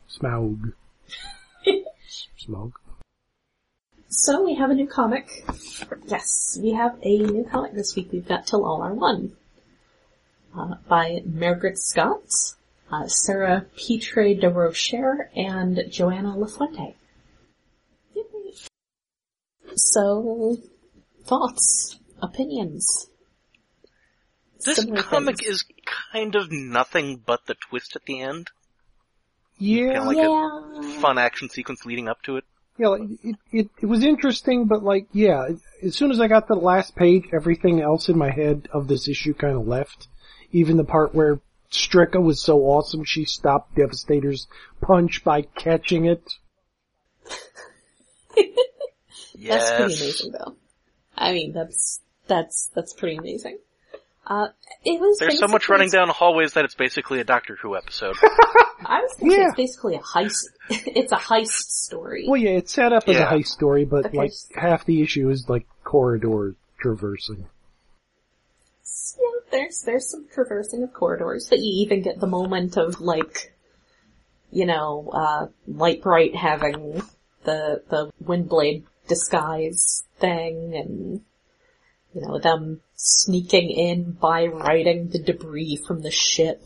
Smaug. 0.08 0.72
Smog. 2.36 2.72
So 4.08 4.44
we 4.44 4.54
have 4.54 4.70
a 4.70 4.74
new 4.74 4.86
comic. 4.86 5.44
Yes, 6.06 6.58
we 6.62 6.72
have 6.72 6.96
a 7.02 7.18
new 7.18 7.44
comic 7.44 7.74
this 7.74 7.94
week. 7.96 8.08
We've 8.12 8.26
got 8.26 8.46
Till 8.46 8.64
All 8.64 8.82
Are 8.82 8.94
One. 8.94 9.32
Uh, 10.56 10.76
by 10.88 11.22
Mairghread 11.28 11.76
Scott, 11.76 12.22
uh, 12.90 13.06
Sarah 13.08 13.66
Petre 13.76 14.34
de 14.34 14.48
Rocher, 14.48 15.30
and 15.36 15.76
Joana 15.90 16.34
Lafuente. 16.34 16.94
So, 19.74 20.56
thoughts, 21.24 21.98
opinions. 22.22 23.08
This 24.64 24.76
similar 24.78 25.02
comic 25.02 25.38
things. 25.38 25.50
is 25.50 25.64
kind 26.12 26.34
of 26.34 26.50
nothing 26.50 27.22
but 27.24 27.46
the 27.46 27.54
twist 27.54 27.94
at 27.96 28.04
the 28.06 28.20
end. 28.20 28.50
Yeah, 29.58 29.92
Kinda 29.92 30.06
like 30.06 30.16
yeah. 30.16 30.60
a 30.80 31.00
fun 31.00 31.18
action 31.18 31.48
sequence 31.48 31.84
leading 31.84 32.08
up 32.08 32.22
to 32.22 32.36
it. 32.36 32.44
yeah, 32.78 32.88
like, 32.88 33.02
it, 33.22 33.36
it, 33.52 33.70
it 33.82 33.86
was 33.86 34.04
interesting, 34.04 34.66
but 34.66 34.82
like, 34.82 35.06
yeah, 35.12 35.48
as 35.82 35.94
soon 35.94 36.10
as 36.10 36.20
I 36.20 36.28
got 36.28 36.48
to 36.48 36.54
the 36.54 36.60
last 36.60 36.94
page, 36.94 37.24
everything 37.32 37.80
else 37.80 38.08
in 38.08 38.18
my 38.18 38.30
head 38.30 38.68
of 38.72 38.88
this 38.88 39.08
issue 39.08 39.34
kind 39.34 39.56
of 39.56 39.66
left. 39.66 40.08
Even 40.52 40.76
the 40.76 40.84
part 40.84 41.14
where 41.14 41.40
Strika 41.70 42.22
was 42.22 42.40
so 42.40 42.60
awesome, 42.60 43.04
she 43.04 43.24
stopped 43.24 43.74
Devastator's 43.74 44.46
punch 44.80 45.24
by 45.24 45.42
catching 45.42 46.04
it. 46.06 46.22
That's 49.38 49.70
pretty 49.70 49.94
amazing 49.94 50.32
though. 50.32 50.56
I 51.16 51.32
mean, 51.32 51.52
that's, 51.52 52.00
that's, 52.26 52.70
that's 52.74 52.92
pretty 52.92 53.16
amazing. 53.16 53.58
Uh, 54.26 54.48
it 54.84 55.00
was 55.00 55.18
There's 55.18 55.38
so 55.38 55.46
much 55.46 55.68
running 55.68 55.88
down 55.88 56.08
hallways 56.08 56.54
that 56.54 56.64
it's 56.64 56.74
basically 56.74 57.20
a 57.20 57.24
Doctor 57.24 57.56
Who 57.62 57.76
episode. 57.76 58.16
I 58.84 59.00
was 59.00 59.14
thinking 59.16 59.38
Yeah. 59.38 59.46
it's 59.48 59.56
basically 59.56 59.94
a 59.94 60.00
heist. 60.00 60.46
it's 60.70 61.12
a 61.12 61.16
heist 61.16 61.46
story. 61.70 62.24
Well, 62.28 62.40
yeah, 62.40 62.50
it's 62.50 62.72
set 62.72 62.92
up 62.92 63.04
as 63.08 63.14
Yeah. 63.14 63.28
a 63.32 63.38
heist 63.38 63.46
story, 63.46 63.84
but 63.84 64.06
Okay. 64.06 64.16
like 64.18 64.32
half 64.54 64.84
the 64.84 65.00
issue 65.00 65.30
is 65.30 65.48
like 65.48 65.66
corridor 65.84 66.56
traversing. 66.80 67.46
Yeah, 69.18 69.40
there's 69.52 69.82
there's 69.82 70.10
some 70.10 70.26
traversing 70.32 70.82
of 70.82 70.92
corridors, 70.92 71.46
but 71.48 71.60
you 71.60 71.82
even 71.84 72.02
get 72.02 72.18
the 72.18 72.26
moment 72.26 72.76
of 72.76 73.00
like, 73.00 73.54
you 74.50 74.66
know, 74.66 75.08
uh, 75.12 75.46
Light 75.68 76.02
Bright 76.02 76.34
having 76.34 77.00
the 77.44 77.82
the 77.88 78.10
Windblade 78.24 78.82
disguise 79.08 80.02
thing, 80.18 80.74
and 80.74 81.20
you 82.16 82.22
know 82.26 82.38
them 82.38 82.80
sneaking 82.94 83.70
in 83.70 84.12
by 84.12 84.46
riding 84.46 85.08
the 85.10 85.18
debris 85.22 85.76
from 85.86 86.00
the 86.00 86.10
ship. 86.10 86.62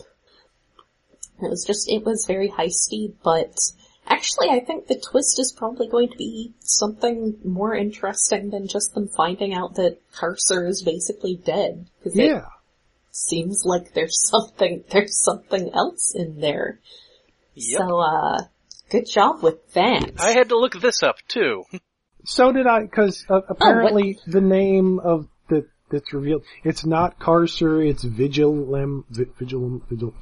It 1.42 1.50
was 1.50 1.64
just 1.66 1.90
it 1.90 2.04
was 2.04 2.24
very 2.26 2.48
heisty, 2.48 3.14
but 3.24 3.52
actually 4.06 4.48
I 4.50 4.60
think 4.60 4.86
the 4.86 5.02
twist 5.10 5.40
is 5.40 5.50
probably 5.52 5.88
going 5.88 6.08
to 6.10 6.16
be 6.16 6.52
something 6.60 7.36
more 7.44 7.74
interesting 7.74 8.50
than 8.50 8.68
just 8.68 8.94
them 8.94 9.08
finding 9.08 9.52
out 9.52 9.74
that 9.74 9.98
Carcer 10.14 10.68
is 10.68 10.82
basically 10.82 11.34
dead. 11.44 11.86
'Cause 12.04 12.14
it 12.16 12.26
Yeah. 12.26 12.46
seems 13.10 13.64
like 13.64 13.92
there's 13.92 14.20
something, 14.28 14.84
there's 14.90 15.18
something 15.20 15.70
else 15.74 16.14
in 16.14 16.40
there. 16.40 16.78
Yep. 17.54 17.78
So, 17.80 17.98
uh, 17.98 18.38
good 18.90 19.06
job 19.08 19.42
with 19.42 19.72
that. 19.72 20.12
I 20.20 20.30
had 20.30 20.50
to 20.50 20.58
look 20.58 20.80
this 20.80 21.02
up 21.02 21.16
too. 21.26 21.64
So 22.24 22.52
did 22.52 22.66
I, 22.66 22.86
cause 22.86 23.24
uh, 23.28 23.40
apparently 23.48 24.18
the 24.26 24.42
name 24.42 24.98
of 25.00 25.22
the, 25.22 25.28
that's 25.90 26.12
revealed, 26.12 26.44
it's 26.64 26.84
not 26.84 27.18
Carcer, 27.18 27.88
it's 27.88 28.04
Vigilem, 28.04 29.04
Vi- 29.10 29.24
Vigilem, 29.38 29.82
Vigil, 29.88 30.14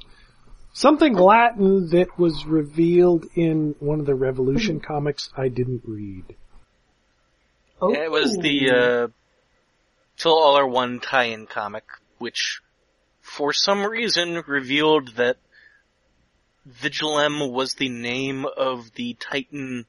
Something 0.73 1.15
Latin 1.15 1.89
that 1.91 2.19
was 2.19 2.47
revealed 2.47 3.27
in 3.35 3.75
one 3.81 4.01
of 4.01 4.07
the 4.07 4.15
Revolution 4.15 4.81
comics 4.81 5.31
I 5.37 5.49
didn't 5.49 5.83
read. 5.85 6.37
Oh, 7.81 7.93
It 7.93 8.11
was 8.11 8.37
the, 8.37 8.71
uh, 8.71 9.09
Till 10.17 10.33
All 10.33 10.57
Are 10.57 10.69
One 10.69 11.01
tie-in 11.01 11.47
comic, 11.47 11.85
which, 12.19 12.61
for 13.21 13.53
some 13.53 13.85
reason, 13.85 14.43
revealed 14.47 15.17
that 15.17 15.39
Vigilem 16.69 17.51
was 17.51 17.75
the 17.75 17.89
name 17.89 18.45
of 18.45 18.93
the 18.95 19.15
Titan 19.15 19.87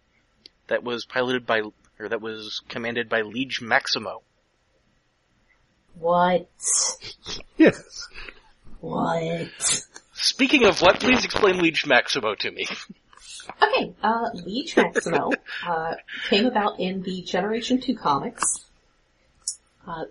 that 0.67 0.83
was 0.83 1.05
piloted 1.05 1.45
by, 1.45 1.62
or 2.00 2.09
that 2.09 2.21
was 2.21 2.62
commanded 2.69 3.09
by 3.09 3.21
Liege 3.21 3.62
Maximo. 3.62 4.21
What? 5.98 6.48
Yes. 7.58 8.08
What? 8.79 9.50
Speaking 10.13 10.65
of 10.65 10.81
what, 10.81 11.00
please 11.00 11.25
explain 11.25 11.62
Liege 11.62 11.86
Maximo 11.86 12.36
to 12.36 12.51
me. 12.51 12.65
Okay, 13.62 13.93
uh, 14.01 14.29
Liege 14.34 14.77
Maximo, 14.77 15.31
uh, 15.67 15.96
came 16.29 16.46
about 16.46 16.79
in 16.79 17.01
the 17.01 17.22
Generation 17.22 17.81
2 17.81 17.96
comics. 17.96 18.65
Uh, 19.86 20.05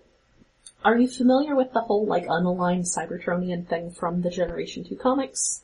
are 0.85 0.99
you 0.99 1.08
familiar 1.08 1.54
with 1.54 1.73
the 1.73 1.80
whole, 1.80 2.06
like, 2.06 2.26
unaligned 2.26 2.87
Cybertronian 2.87 3.66
thing 3.66 3.90
from 3.90 4.23
the 4.23 4.30
Generation 4.30 4.85
2 4.85 4.97
comics? 4.97 5.62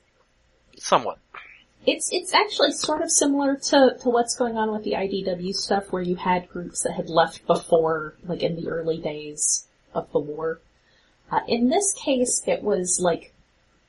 Somewhat. 0.79 1.19
It's, 1.87 2.09
it's 2.13 2.33
actually 2.33 2.73
sort 2.73 3.03
of 3.03 3.11
similar 3.11 3.57
to, 3.57 3.97
to 4.03 4.09
what's 4.09 4.37
going 4.37 4.57
on 4.57 4.73
with 4.73 4.85
the 4.85 4.93
IDW 4.93 5.53
stuff 5.53 5.93
where 5.93 6.03
you 6.03 6.17
had 6.17 6.49
groups 6.49 6.83
that 6.83 6.95
had 6.95 7.11
left 7.11 7.47
before, 7.47 8.15
like 8.25 8.43
in 8.43 8.57
the 8.57 8.69
early 8.69 8.99
days 8.99 9.67
of 9.95 10.11
the 10.13 10.19
war. 10.19 10.61
Uh, 11.31 11.41
in 11.49 11.69
this 11.69 11.95
case, 11.95 12.43
it 12.47 12.63
was 12.63 12.99
like 13.01 13.33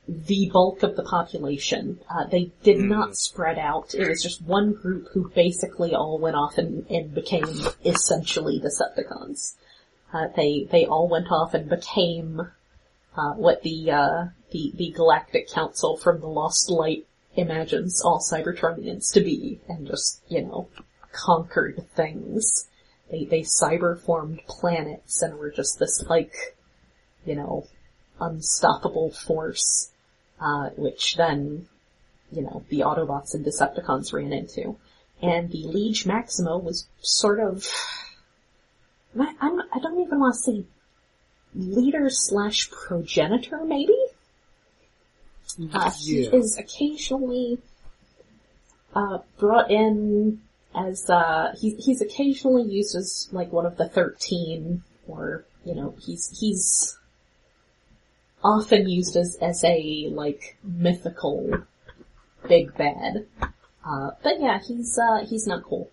the 0.07 0.50
bulk 0.53 0.83
of 0.83 0.95
the 0.95 1.03
population. 1.03 2.00
Uh, 2.09 2.25
they 2.25 2.51
did 2.63 2.79
not 2.79 3.17
spread 3.17 3.57
out. 3.57 3.95
It 3.95 4.07
was 4.07 4.21
just 4.21 4.41
one 4.41 4.74
group 4.74 5.09
who 5.13 5.29
basically 5.29 5.95
all 5.95 6.17
went 6.19 6.35
off 6.35 6.57
and, 6.57 6.85
and 6.89 7.13
became 7.13 7.45
essentially 7.83 8.59
Decepticons. 8.59 9.55
Uh, 10.13 10.27
they 10.35 10.67
they 10.71 10.85
all 10.85 11.09
went 11.09 11.31
off 11.31 11.53
and 11.53 11.67
became 11.69 12.50
uh, 13.17 13.33
what 13.33 13.63
the 13.63 13.91
uh, 13.91 14.25
the 14.51 14.71
the 14.75 14.91
Galactic 14.91 15.50
Council 15.50 15.97
from 15.97 16.21
the 16.21 16.27
Lost 16.27 16.69
Light 16.69 17.05
imagines 17.35 18.01
all 18.01 18.19
Cybertronians 18.19 19.12
to 19.13 19.21
be, 19.21 19.59
and 19.67 19.88
just 19.88 20.21
you 20.29 20.43
know 20.43 20.69
conquered 21.12 21.85
things. 21.95 22.67
They 23.09 23.25
they 23.25 23.41
cyber 23.41 24.00
formed 24.00 24.41
planets 24.47 25.21
and 25.21 25.38
were 25.38 25.51
just 25.51 25.79
this 25.79 26.03
like 26.09 26.33
you 27.25 27.35
know 27.35 27.67
unstoppable 28.19 29.12
force, 29.12 29.91
uh, 30.39 30.69
which 30.75 31.15
then 31.15 31.67
you 32.31 32.41
know 32.41 32.63
the 32.69 32.79
Autobots 32.79 33.33
and 33.33 33.45
Decepticons 33.45 34.13
ran 34.13 34.33
into, 34.33 34.77
and 35.21 35.51
the 35.51 35.63
Liege 35.63 36.05
Maximo 36.05 36.57
was 36.57 36.88
sort 37.01 37.39
of 37.39 37.67
I, 39.19 39.33
I'm, 39.39 39.59
I 39.59 39.79
don't 39.81 40.00
even 40.01 40.19
want 40.19 40.35
to 40.35 40.39
say 40.39 40.63
leader 41.53 42.09
slash 42.09 42.69
progenitor, 42.69 43.63
maybe? 43.63 43.97
Uh, 45.74 45.91
he 45.91 46.25
is 46.25 46.57
occasionally, 46.57 47.59
uh, 48.93 49.19
brought 49.38 49.71
in 49.71 50.41
as, 50.75 51.10
uh, 51.10 51.53
he, 51.60 51.75
he's 51.75 52.01
occasionally 52.01 52.63
used 52.63 52.96
as 52.96 53.29
like 53.32 53.51
one 53.51 53.65
of 53.65 53.77
the 53.77 53.88
thirteen, 53.88 54.83
or, 55.07 55.46
you 55.64 55.75
know, 55.75 55.96
he's, 56.00 56.38
he's 56.40 56.98
often 58.44 58.88
used 58.88 59.16
as, 59.16 59.38
as 59.42 59.64
a, 59.64 60.09
like, 60.11 60.57
mythical 60.64 61.64
big 62.48 62.75
bad. 62.75 63.25
Uh, 63.85 64.11
but 64.24 64.40
yeah, 64.40 64.59
he's, 64.66 64.98
uh, 64.98 65.25
he's 65.25 65.48
not 65.48 65.64
cool. 65.64 65.90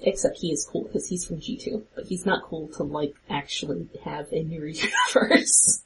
Except 0.00 0.38
he 0.38 0.50
is 0.50 0.68
cool 0.70 0.84
because 0.84 1.08
he's 1.08 1.24
from 1.24 1.38
G2, 1.38 1.82
but 1.94 2.06
he's 2.06 2.26
not 2.26 2.42
cool 2.42 2.68
to 2.76 2.82
like 2.82 3.14
actually 3.30 3.88
have 4.04 4.32
in 4.32 4.50
your 4.50 4.66
universe. 5.14 5.82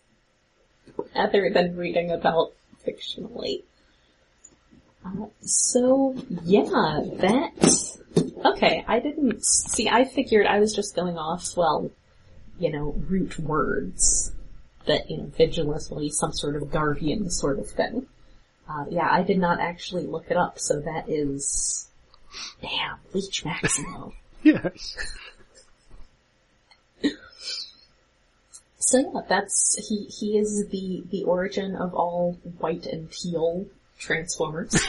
Other 1.14 1.51
than 1.53 1.77
reading 1.77 2.11
about 2.11 2.53
fictionally. 2.87 3.62
Uh, 5.07 5.27
so 5.40 6.16
yeah, 6.42 6.62
that, 6.62 7.97
okay, 8.45 8.85
I 8.88 8.99
didn't, 9.01 9.45
see 9.45 9.88
I 9.88 10.05
figured 10.05 10.47
I 10.47 10.59
was 10.59 10.75
just 10.75 10.97
going 10.97 11.16
off, 11.16 11.57
well, 11.57 11.90
you 12.59 12.73
know, 12.73 12.95
root 13.09 13.38
words. 13.38 14.33
That, 14.87 15.11
you 15.11 15.16
know, 15.16 15.33
vigilantly 15.37 16.11
some 16.11 16.33
sort 16.33 16.55
of 16.55 16.71
guardian 16.71 17.29
sort 17.29 17.59
of 17.59 17.69
thing. 17.69 18.07
Uh, 18.69 18.85
yeah, 18.88 19.09
I 19.11 19.23
did 19.23 19.38
not 19.38 19.59
actually 19.59 20.07
look 20.07 20.27
it 20.31 20.37
up, 20.37 20.61
so 20.61 20.81
that 20.81 21.09
is, 21.09 21.88
damn, 22.61 22.99
Liege 23.12 23.45
Maximo. 23.45 24.12
Yes. 24.42 24.97
So 28.79 28.99
yeah, 29.01 29.23
that's 29.29 29.88
he. 29.88 30.05
He 30.05 30.38
is 30.38 30.69
the 30.69 31.03
the 31.11 31.25
origin 31.25 31.75
of 31.75 31.92
all 31.95 32.38
white 32.59 32.87
and 32.87 33.11
teal 33.11 33.66
transformers. 33.99 34.77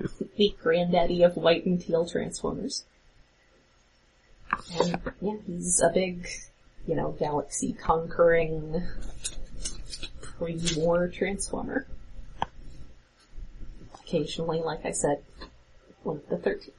The 0.36 0.54
granddaddy 0.62 1.22
of 1.22 1.36
white 1.36 1.66
and 1.66 1.78
teal 1.78 2.06
transformers. 2.06 2.84
And 4.80 4.98
yeah, 5.20 5.36
he's 5.46 5.82
a 5.82 5.90
big, 5.90 6.26
you 6.86 6.94
know, 6.94 7.14
galaxy 7.18 7.74
conquering 7.74 8.82
pre-war 10.22 11.08
transformer. 11.08 11.86
Occasionally, 14.02 14.60
like 14.60 14.86
I 14.86 14.92
said, 14.92 15.22
one 16.02 16.16
of 16.16 16.28
the 16.30 16.38
thirteen. 16.38 16.72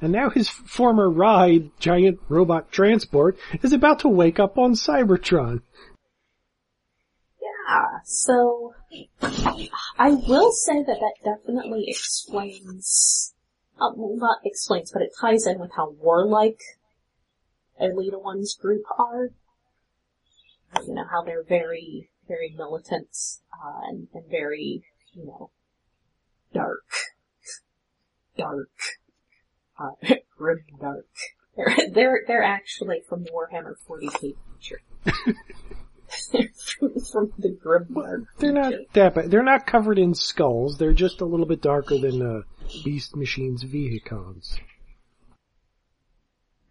And 0.00 0.10
now 0.10 0.30
his 0.30 0.48
former 0.48 1.08
ride, 1.08 1.70
giant 1.78 2.18
robot 2.28 2.72
transport, 2.72 3.38
is 3.62 3.72
about 3.72 4.00
to 4.00 4.08
wake 4.08 4.40
up 4.40 4.58
on 4.58 4.72
Cybertron. 4.72 5.62
Yeah, 7.66 7.98
so 8.04 8.74
I 9.98 10.10
will 10.10 10.52
say 10.52 10.84
that 10.84 10.98
that 11.00 11.14
definitely 11.24 11.86
explains, 11.88 13.34
uh, 13.80 13.90
well, 13.96 14.16
not 14.16 14.38
explains, 14.44 14.92
but 14.92 15.02
it 15.02 15.10
ties 15.20 15.46
in 15.46 15.58
with 15.58 15.72
how 15.76 15.90
warlike 15.90 16.60
Elita 17.80 18.22
One's 18.22 18.54
group 18.54 18.82
are. 18.98 19.30
You 20.86 20.94
know, 20.94 21.04
how 21.10 21.22
they're 21.22 21.42
very, 21.42 22.10
very 22.28 22.54
militant, 22.56 23.08
uh, 23.52 23.80
and, 23.88 24.08
and 24.14 24.24
very, 24.30 24.84
you 25.12 25.26
know, 25.26 25.50
dark. 26.52 26.84
Dark. 28.36 28.70
Uh, 29.78 30.14
grim 30.36 30.64
dark. 30.80 31.06
They're, 31.56 31.76
they're, 31.90 32.20
they're 32.26 32.42
actually 32.42 33.02
from 33.08 33.24
Warhammer 33.24 33.74
40k 33.88 34.34
feature. 34.60 34.82
from, 36.08 37.00
from 37.12 37.32
the 37.38 37.56
Grimdark. 37.64 38.26
They're 38.38 38.52
not 38.52 38.72
that 38.92 39.14
bad. 39.14 39.30
They're 39.30 39.42
not 39.42 39.66
covered 39.66 39.98
in 39.98 40.14
skulls. 40.14 40.78
They're 40.78 40.92
just 40.92 41.20
a 41.20 41.24
little 41.24 41.46
bit 41.46 41.62
darker 41.62 41.98
than 41.98 42.22
uh, 42.22 42.40
Beast 42.84 43.16
Machine's 43.16 43.64
Vehicons. 43.64 44.58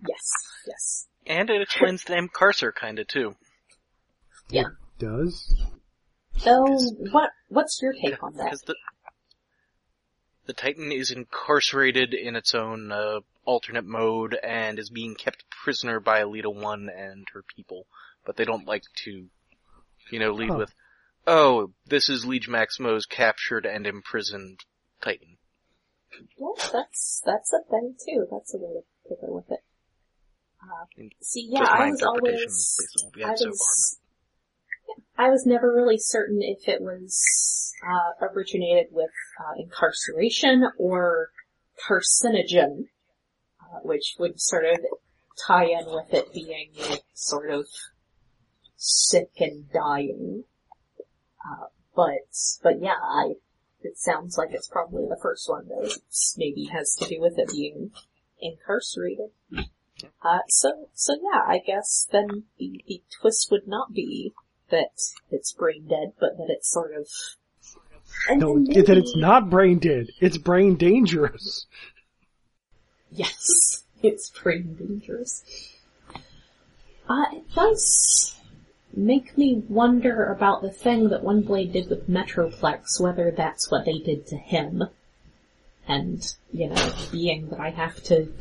Yes, 0.08 0.32
yes. 0.67 1.08
And 1.26 1.50
it 1.50 1.62
explains 1.62 2.04
the 2.04 2.15
name 2.15 2.30
Carcer 2.30 2.71
kinda 2.74 3.06
too. 3.06 3.36
Yeah. 4.50 4.65
Does? 5.00 5.56
So, 6.38 6.65
what, 7.12 7.32
what's 7.48 7.80
your 7.82 7.93
take 7.93 8.21
on 8.21 8.36
that? 8.36 8.58
The, 8.65 8.76
the 10.45 10.54
Titan 10.54 10.91
is 10.91 11.12
incarcerated 11.12 12.13
in 12.13 12.36
its 12.36 12.54
own, 12.54 12.91
uh, 12.91 13.21
alternate 13.45 13.86
mode 13.86 14.36
and 14.43 14.78
is 14.80 14.89
being 14.89 15.15
kept 15.15 15.45
prisoner 15.63 16.00
by 16.00 16.21
Elita 16.21 16.54
One 16.54 16.89
and 16.89 17.28
her 17.34 17.43
people. 17.56 17.86
But 18.26 18.38
they 18.38 18.46
don't 18.46 18.68
like 18.68 18.84
to, 19.04 19.28
you 20.12 20.20
know, 20.20 20.32
lead 20.32 20.50
Huh. 20.50 20.58
with, 20.58 20.74
oh, 21.28 21.72
this 21.86 22.10
is 22.10 22.26
Liege 22.26 22.50
Maximo's 22.50 23.06
captured 23.06 23.66
and 23.66 23.86
imprisoned 23.86 24.60
Titan. 25.02 25.38
Yeah, 26.38 26.70
that's, 26.72 27.22
that's 27.26 27.54
a 27.54 27.60
thing 27.70 27.96
too. 28.06 28.26
That's 28.32 28.54
a 28.54 28.58
way 28.58 28.74
to 28.74 29.10
pick 29.10 29.20
it 29.22 29.32
with 29.32 29.52
it. 29.52 29.60
Uh, 30.62 30.86
see, 31.22 31.48
yeah, 31.50 31.68
I 31.70 31.90
was 31.92 32.02
always, 32.02 32.78
based 32.80 33.04
on 33.04 33.06
what 33.08 33.16
we 33.16 33.24
I 33.24 33.28
had 33.28 33.38
so 33.38 33.50
was, 33.50 34.00
I 35.18 35.30
was 35.30 35.46
never 35.46 35.74
really 35.74 35.98
certain 35.98 36.40
if 36.42 36.68
it 36.68 36.82
was, 36.82 37.74
uh, 37.86 38.26
originated 38.26 38.88
with, 38.92 39.12
uh, 39.40 39.62
incarceration 39.62 40.64
or 40.80 41.30
carcinogen, 41.88 42.86
uh, 43.62 43.80
which 43.84 44.16
would 44.18 44.40
sort 44.40 44.66
of 44.66 44.80
tie 45.46 45.66
in 45.66 45.86
with 45.88 46.14
it 46.14 46.34
being 46.34 46.72
sort 47.14 47.52
of 47.52 47.68
sick 48.86 49.32
and 49.39 49.71
dying. 49.71 50.43
Uh, 51.45 51.67
but, 51.95 52.28
but 52.62 52.82
yeah, 52.82 52.98
I, 53.02 53.34
it 53.82 53.98
sounds 53.98 54.38
like 54.38 54.50
it's 54.52 54.67
probably 54.67 55.06
the 55.08 55.19
first 55.21 55.50
one 55.50 55.67
though. 55.67 55.84
It's 55.84 56.36
maybe 56.38 56.65
has 56.65 56.95
to 56.95 57.08
do 57.08 57.19
with 57.19 57.38
it 57.38 57.50
being 57.50 57.91
incarcerated. 58.39 59.32
Uh, 60.21 60.39
so, 60.48 60.89
so 60.93 61.13
yeah, 61.13 61.41
I 61.48 61.60
guess 61.65 62.08
then 62.12 62.43
the, 62.58 62.84
the 62.88 63.02
twist 63.21 63.50
would 63.52 63.67
not 63.67 63.93
be 63.93 64.34
that 64.69 65.00
it's 65.32 65.54
brain 65.54 65.88
dead, 65.88 66.13
but 66.19 66.38
that 66.38 66.48
it's 66.50 66.71
sort 66.71 66.93
of 66.93 67.08
And 68.30 68.41
No, 68.41 68.58
it, 68.58 68.88
that 68.88 68.98
it's 68.98 69.15
not 69.15 69.50
brain 69.50 69.80
dead. 69.80 70.08
It's 70.19 70.38
brain 70.38 70.76
dangerous. 70.76 71.67
Yes, 73.12 73.84
it's 74.04 74.30
brain 74.30 74.76
dangerous. 74.76 75.43
Uh, 77.08 77.26
it 77.34 77.54
does 77.54 78.36
make 78.96 79.38
me 79.38 79.64
wonder 79.68 80.26
about 80.26 80.62
the 80.62 80.72
thing 80.72 81.10
that 81.10 81.24
Windblade 81.24 81.74
did 81.74 81.90
with 81.90 82.10
Metroplex, 82.10 83.00
whether 83.00 83.32
that's 83.32 83.70
what 83.70 83.86
they 83.86 84.00
did 84.00 84.28
to 84.28 84.38
him. 84.38 84.84
And, 85.88 86.26
you 86.52 86.70
know, 86.70 86.94
being 87.12 87.50
that 87.50 87.60
I 87.60 87.70
have 87.70 88.02
to 88.04 88.32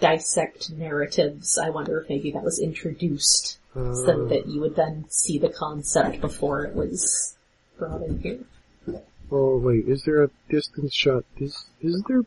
dissect 0.00 0.70
narratives, 0.70 1.58
I 1.58 1.70
wonder 1.70 2.00
if 2.00 2.08
maybe 2.08 2.30
that 2.32 2.42
was 2.44 2.58
introduced 2.58 3.58
so 3.74 4.24
Uh, 4.24 4.28
that 4.28 4.46
you 4.46 4.60
would 4.60 4.76
then 4.76 5.04
see 5.08 5.38
the 5.38 5.50
concept 5.50 6.20
before 6.20 6.64
it 6.64 6.74
was 6.74 7.36
brought 7.78 8.02
in 8.02 8.18
here. 8.20 9.00
oh 9.30 9.58
wait, 9.58 9.86
is 9.86 10.02
there 10.04 10.22
a 10.24 10.30
distance 10.48 10.94
shot? 10.94 11.24
Is 11.36 11.66
is 11.80 12.02
there? 12.08 12.22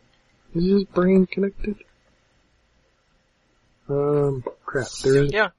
Is 0.53 0.65
his 0.65 0.83
brain 0.85 1.25
connected? 1.25 1.75
Um, 3.89 4.43
crap. 4.65 4.87
There 5.03 5.23
is. 5.23 5.33
Yeah. 5.33 5.49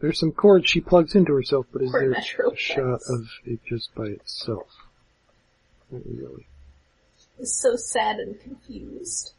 There's 0.00 0.18
some 0.18 0.32
cords 0.32 0.68
she 0.68 0.80
plugs 0.80 1.14
into 1.14 1.34
herself, 1.34 1.66
but 1.72 1.82
is 1.82 1.90
Poor 1.90 2.00
there 2.00 2.12
a 2.52 2.56
shot 2.56 3.00
of 3.08 3.28
it 3.44 3.60
just 3.66 3.94
by 3.94 4.06
itself? 4.06 4.68
Not 5.90 6.02
really. 6.06 6.46
It's 7.38 7.54
so 7.54 7.76
sad 7.76 8.18
and 8.18 8.40
confused. 8.40 9.32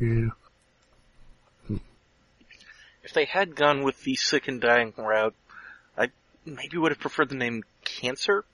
Yeah. 0.00 0.28
If 3.02 3.12
they 3.14 3.24
had 3.24 3.54
gone 3.54 3.84
with 3.84 4.02
the 4.02 4.16
sick 4.16 4.48
and 4.48 4.60
dying 4.60 4.92
route, 4.96 5.34
I 5.96 6.08
maybe 6.44 6.76
would 6.76 6.90
have 6.90 6.98
preferred 6.98 7.28
the 7.28 7.36
name 7.36 7.62
Cancer, 7.84 8.44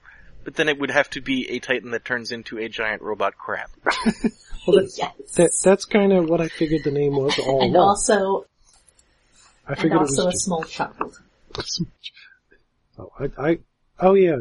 but 0.45 0.57
then 0.57 0.69
it 0.69 0.79
would 0.79 0.91
have 0.91 1.09
to 1.11 1.23
be 1.23 1.51
a 1.51 1.59
Titan 1.59 1.93
that 1.93 2.05
turns 2.05 2.33
into 2.33 2.59
a 2.59 2.69
giant 2.69 3.01
robot 3.01 3.37
crab. 3.39 3.69
Well, 4.65 4.81
that's 4.81 4.97
yes. 4.99 5.13
that, 5.35 5.51
that's 5.65 5.85
kind 5.87 6.13
of 6.13 6.29
what 6.29 6.41
I 6.41 6.47
figured 6.47 6.85
the 6.85 6.93
name 6.93 7.17
was 7.17 7.37
all 7.39 7.63
and 7.63 7.75
along. 7.75 7.89
also, 7.89 8.47
I 9.67 9.73
and 9.73 9.81
figured 9.81 10.01
also 10.01 10.29
it 10.29 10.35
a 10.35 10.39
small 10.39 10.63
child. 10.65 11.21
Oh, 12.99 13.11
I, 13.19 13.31
I, 13.39 13.59
oh 14.01 14.13
yeah, 14.13 14.37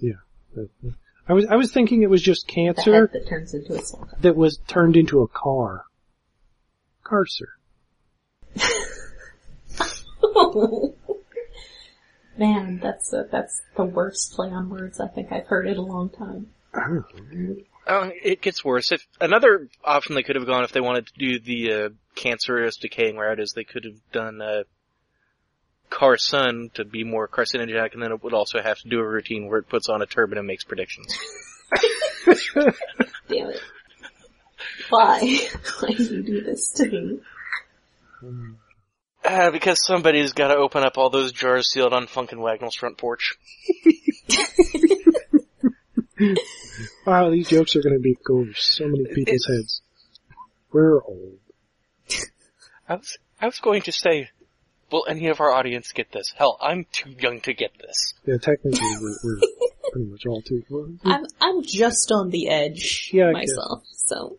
yeah. 0.00 0.14
I 1.28 1.32
was, 1.32 1.46
I 1.46 1.54
was 1.54 1.72
thinking 1.72 2.02
it 2.02 2.10
was 2.10 2.20
just 2.20 2.48
cancer 2.48 3.08
that 3.12 3.28
turns 3.28 3.54
into 3.54 3.74
a 3.74 3.82
small 3.82 4.04
child. 4.04 4.20
that 4.22 4.36
was 4.36 4.58
turned 4.66 4.96
into 4.96 5.20
a 5.20 5.28
car. 5.28 5.84
Carcer. 7.04 7.50
Man, 12.36 12.80
that's 12.82 13.12
a, 13.12 13.28
that's 13.30 13.62
the 13.76 13.84
worst 13.84 14.32
play 14.32 14.48
on 14.48 14.70
words 14.70 14.98
I 15.00 15.06
think 15.06 15.30
I've 15.30 15.46
heard 15.46 15.68
in 15.68 15.76
a 15.76 15.82
long 15.82 16.10
time. 16.10 16.48
Oh, 17.88 18.10
it 18.22 18.42
gets 18.42 18.62
worse. 18.62 18.92
If 18.92 19.06
another 19.18 19.68
option 19.82 20.14
they 20.14 20.22
could 20.22 20.36
have 20.36 20.46
gone 20.46 20.62
if 20.62 20.72
they 20.72 20.80
wanted 20.80 21.06
to 21.06 21.12
do 21.18 21.38
the 21.38 21.72
uh, 21.72 21.88
cancerous 22.14 22.76
decaying 22.76 23.16
route 23.16 23.40
is 23.40 23.52
they 23.52 23.64
could 23.64 23.84
have 23.84 23.96
done 24.12 24.42
uh, 24.42 24.64
Carson 25.88 26.70
to 26.74 26.84
be 26.84 27.02
more 27.02 27.26
carcinogenic, 27.26 27.94
and 27.94 28.02
then 28.02 28.12
it 28.12 28.22
would 28.22 28.34
also 28.34 28.60
have 28.60 28.78
to 28.78 28.88
do 28.88 29.00
a 29.00 29.08
routine 29.08 29.48
where 29.48 29.60
it 29.60 29.68
puts 29.68 29.88
on 29.88 30.02
a 30.02 30.06
turban 30.06 30.36
and 30.36 30.46
makes 30.46 30.64
predictions. 30.64 31.18
Damn 33.28 33.50
it. 33.50 33.60
Why? 34.90 35.20
Why 35.80 35.88
do 35.92 36.02
you 36.02 36.22
do 36.22 36.42
this 36.42 36.70
to 36.72 36.86
me? 36.90 37.20
Uh, 39.24 39.50
because 39.50 39.78
somebody's 39.84 40.32
got 40.32 40.48
to 40.48 40.56
open 40.56 40.84
up 40.84 40.98
all 40.98 41.10
those 41.10 41.32
jars 41.32 41.68
sealed 41.68 41.92
on 41.92 42.06
Funk 42.06 42.32
and 42.32 42.40
Wagnalls' 42.40 42.76
front 42.76 42.98
porch. 42.98 43.36
Wow, 47.06 47.30
these 47.30 47.48
jokes 47.48 47.74
are 47.76 47.82
gonna 47.82 47.98
be 47.98 48.16
go 48.24 48.38
over 48.38 48.52
so 48.54 48.86
many 48.86 49.04
people's 49.12 49.46
heads. 49.46 49.82
We're 50.72 51.02
old. 51.02 51.38
I 52.88 52.96
was, 52.96 53.18
I 53.40 53.46
was 53.46 53.58
going 53.58 53.82
to 53.82 53.92
say, 53.92 54.30
will 54.90 55.04
any 55.08 55.26
of 55.28 55.40
our 55.40 55.50
audience 55.50 55.92
get 55.92 56.12
this? 56.12 56.32
Hell, 56.36 56.56
I'm 56.60 56.86
too 56.92 57.10
young 57.18 57.40
to 57.42 57.52
get 57.52 57.72
this. 57.78 58.14
Yeah, 58.24 58.36
technically 58.38 58.80
we're, 59.00 59.16
we're 59.24 59.40
pretty 59.92 60.10
much 60.10 60.26
all 60.26 60.42
too, 60.42 60.62
well, 60.70 60.88
I'm 61.04 61.24
I'm 61.40 61.62
just 61.62 62.12
on 62.12 62.30
the 62.30 62.48
edge 62.48 63.10
Yeah, 63.12 63.28
I 63.30 63.40
guess. 63.40 63.50
myself, 63.56 63.82
so. 63.90 64.36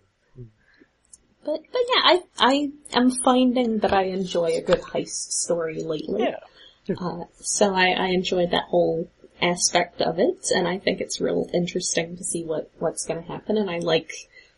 But 1.43 1.61
but 1.71 1.81
yeah, 1.95 2.01
I 2.03 2.21
I 2.37 2.69
am 2.93 3.11
finding 3.11 3.79
that 3.79 3.93
I 3.93 4.03
enjoy 4.03 4.57
a 4.57 4.61
good 4.61 4.81
heist 4.81 5.31
story 5.31 5.81
lately. 5.83 6.23
Yeah. 6.23 6.95
Uh, 6.99 7.25
so 7.39 7.73
I, 7.73 7.89
I 7.91 8.07
enjoyed 8.07 8.51
that 8.51 8.63
whole 8.63 9.09
aspect 9.41 10.01
of 10.01 10.19
it, 10.19 10.47
and 10.53 10.67
I 10.67 10.77
think 10.79 10.99
it's 11.01 11.21
real 11.21 11.49
interesting 11.53 12.17
to 12.17 12.23
see 12.23 12.43
what, 12.43 12.69
what's 12.79 13.05
gonna 13.05 13.21
happen, 13.21 13.57
and 13.57 13.69
I 13.69 13.79
like, 13.79 14.11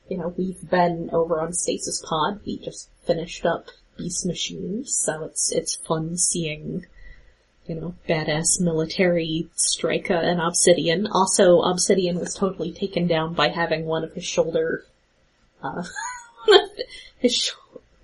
you 0.09 0.17
know, 0.17 0.33
we've 0.37 0.69
been 0.69 1.09
over 1.13 1.39
on 1.41 1.53
Stasis 1.53 2.01
Pod, 2.07 2.41
we 2.45 2.57
just 2.57 2.89
finished 3.05 3.45
up 3.45 3.67
Beast 3.97 4.25
Machines, 4.25 4.95
so 4.95 5.23
it's, 5.25 5.51
it's 5.51 5.75
fun 5.75 6.17
seeing, 6.17 6.85
you 7.67 7.75
know, 7.75 7.93
badass 8.09 8.59
military 8.59 9.47
Strika 9.55 10.11
and 10.23 10.41
Obsidian. 10.41 11.07
Also, 11.07 11.61
Obsidian 11.61 12.19
was 12.19 12.33
totally 12.33 12.71
taken 12.71 13.07
down 13.07 13.33
by 13.33 13.49
having 13.49 13.85
one 13.85 14.03
of 14.03 14.13
his 14.13 14.25
shoulder, 14.25 14.85
uh, 15.63 15.83
his, 17.19 17.35
sh- 17.35 17.51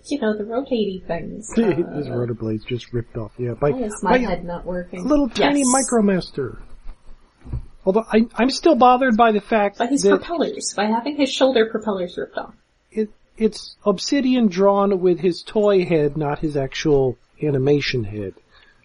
you 0.06 0.20
know, 0.20 0.38
the 0.38 0.46
rotating 0.46 1.02
things. 1.06 1.52
his 1.56 2.08
Uh, 2.08 2.16
rotor 2.16 2.34
blades 2.36 2.64
just 2.64 2.94
ripped 2.94 3.18
off. 3.18 3.32
Yeah, 3.38 3.56
by, 3.56 3.72
why 3.72 3.80
is 3.80 4.04
my 4.04 4.12
by 4.12 4.18
head 4.20 4.46
not 4.46 4.66
working? 4.66 5.06
little 5.06 5.28
tiny 5.28 5.62
Yes. 5.66 5.90
micromaster. 5.92 6.60
Although 7.88 8.06
I, 8.12 8.28
I'm 8.36 8.50
still 8.50 8.76
bothered 8.76 9.16
by 9.16 9.32
the 9.32 9.40
fact 9.40 9.78
By 9.78 9.88
his 9.88 10.06
propellers, 10.06 10.74
by 10.76 10.88
having 10.88 11.16
his 11.16 11.32
shoulder 11.32 11.68
propellers 11.68 12.18
ripped 12.18 12.38
off. 12.38 12.54
it, 12.92 13.10
it's 13.38 13.78
obsidian 13.86 14.48
drawn 14.48 15.00
with 15.00 15.22
his 15.22 15.42
toy 15.42 15.86
head, 15.86 16.18
not 16.18 16.40
his 16.40 16.58
actual 16.58 17.18
animation 17.42 18.04
head. 18.04 18.34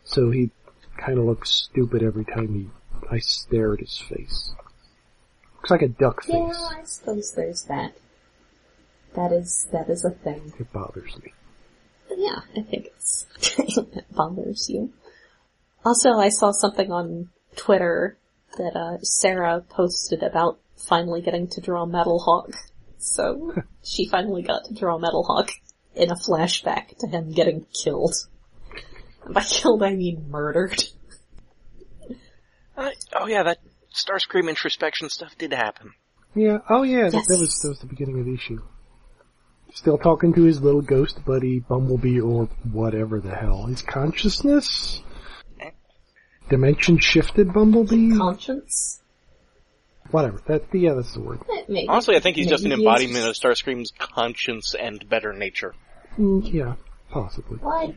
So 0.05 0.31
he 0.31 0.53
kind 0.97 1.19
of 1.19 1.25
looks 1.25 1.51
stupid 1.51 2.05
every 2.05 2.25
time 2.25 2.55
he 2.55 2.71
I 3.11 3.19
stare 3.19 3.73
at 3.73 3.81
his 3.81 3.99
face. 3.99 4.53
Looks 5.57 5.71
like 5.73 5.83
a 5.83 5.88
duck 5.88 6.23
face. 6.23 6.35
Yeah, 6.37 6.79
I 6.79 6.85
suppose 6.85 7.33
there's 7.33 7.62
that. 7.65 7.95
That 9.17 9.33
is, 9.33 9.67
that 9.73 9.91
is 9.91 10.05
a 10.05 10.11
thing. 10.11 10.53
It 10.61 10.73
bothers 10.73 11.19
me. 11.21 11.33
Yeah, 12.17 12.43
I 12.57 12.62
think 12.62 12.87
it's, 12.87 13.27
it 13.59 14.05
bothers 14.12 14.71
you. 14.71 14.93
Also, 15.85 16.12
I 16.12 16.29
saw 16.29 16.53
something 16.53 16.93
on 16.93 17.31
Twitter 17.57 18.17
that, 18.59 18.77
uh, 18.77 18.99
Sara 19.03 19.61
posted 19.69 20.23
about 20.23 20.59
finally 20.77 21.21
getting 21.23 21.49
to 21.49 21.61
draw 21.61 21.87
Metal 21.87 22.19
Hawk. 22.19 22.53
So, 22.99 23.55
she 23.85 24.07
finally 24.09 24.43
got 24.43 24.65
to 24.65 24.75
draw 24.75 24.99
Metal 24.99 25.25
Hawk 25.25 25.51
in 25.95 26.11
a 26.11 26.15
flashback 26.15 26.97
to 26.99 27.07
him 27.07 27.33
getting 27.33 27.67
killed. 27.73 28.15
And 29.25 29.35
by 29.35 29.43
killed, 29.49 29.83
I 29.83 29.95
mean 29.95 30.27
murdered. 30.29 30.83
Uh, 32.77 32.91
oh 33.15 33.27
yeah, 33.27 33.43
that 33.43 33.59
Starscream 33.95 34.49
introspection 34.49 35.11
stuff 35.11 35.37
did 35.37 35.53
happen. 35.53 35.93
Yeah. 36.35 36.59
Oh 36.69 36.83
yeah. 36.83 37.11
That, 37.11 37.27
that 37.29 37.38
was 37.38 37.59
that 37.62 37.69
was 37.69 37.79
the 37.81 37.87
beginning 37.87 38.19
of 38.19 38.27
the 38.27 38.35
issue. 38.35 38.61
Still 39.75 39.99
talking 39.99 40.35
to 40.35 40.43
his 40.43 40.61
little 40.61 40.83
ghost 40.83 41.25
buddy 41.25 41.61
Bumblebee 41.61 42.21
or 42.21 42.49
whatever 42.71 43.21
the 43.21 43.35
hell. 43.35 43.67
His 43.67 43.83
consciousness. 43.83 45.03
Dimension 46.48 46.98
shifted 46.98 47.52
Bumblebee. 47.52 48.16
Conscience? 48.16 49.00
Whatever. 50.11 50.40
That 50.46 50.64
yeah, 50.72 50.94
that's 50.94 51.14
the 51.14 51.20
word. 51.20 51.40
Maybe. 51.68 51.88
Honestly, 51.88 52.16
I 52.16 52.20
think 52.20 52.37
he's 52.37 52.48
just 52.48 52.64
an 52.64 52.72
he 52.72 52.76
embodiment 52.78 53.24
of 53.26 53.35
Starscream's 53.35 53.92
conscience 53.98 54.74
and 54.74 55.09
better 55.09 55.33
nature. 55.33 55.74
Mm, 56.18 56.52
yeah, 56.52 56.74
possibly. 57.11 57.59
What? 57.59 57.94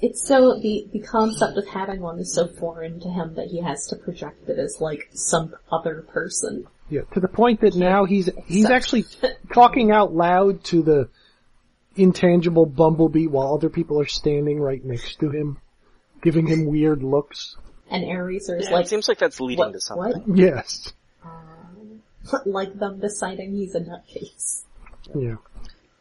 It's 0.00 0.26
so, 0.26 0.58
the, 0.60 0.88
the 0.92 1.00
concept 1.00 1.56
of 1.56 1.66
having 1.68 2.00
one 2.00 2.18
is 2.18 2.34
so 2.34 2.46
foreign 2.46 3.00
to 3.00 3.08
him 3.08 3.34
that 3.34 3.46
he 3.46 3.62
has 3.62 3.86
to 3.88 3.96
project 3.96 4.48
it 4.48 4.58
as 4.58 4.78
like 4.80 5.08
some 5.12 5.54
other 5.70 6.02
person. 6.02 6.66
Yeah, 6.90 7.02
to 7.12 7.20
the 7.20 7.28
point 7.28 7.60
that 7.60 7.74
now 7.74 8.04
he's 8.04 8.28
he's 8.46 8.66
So- 8.66 8.74
actually 8.74 9.04
talking 9.52 9.90
out 9.90 10.14
loud 10.14 10.64
to 10.64 10.82
the 10.82 11.08
intangible 11.96 12.66
Bumblebee 12.66 13.26
while 13.28 13.54
other 13.54 13.70
people 13.70 14.00
are 14.00 14.06
standing 14.06 14.60
right 14.60 14.84
next 14.84 15.20
to 15.20 15.30
him, 15.30 15.58
giving 16.24 16.46
him 16.48 16.66
weird 16.66 17.02
looks. 17.04 17.56
And 17.90 18.04
Ares 18.04 18.48
is 18.48 18.64
Yeah, 18.66 18.72
like, 18.74 18.86
it 18.86 18.88
seems 18.88 19.06
like 19.06 19.18
that's 19.18 19.40
leading 19.40 19.58
what, 19.66 19.72
to 19.74 19.80
something. 19.80 20.22
what? 20.26 20.36
Yes. 20.38 20.92
like 22.46 22.76
them 22.78 22.98
deciding 22.98 23.54
he's 23.54 23.74
a 23.74 23.80
nutcase. 23.80 24.62
Yeah. 25.14 25.36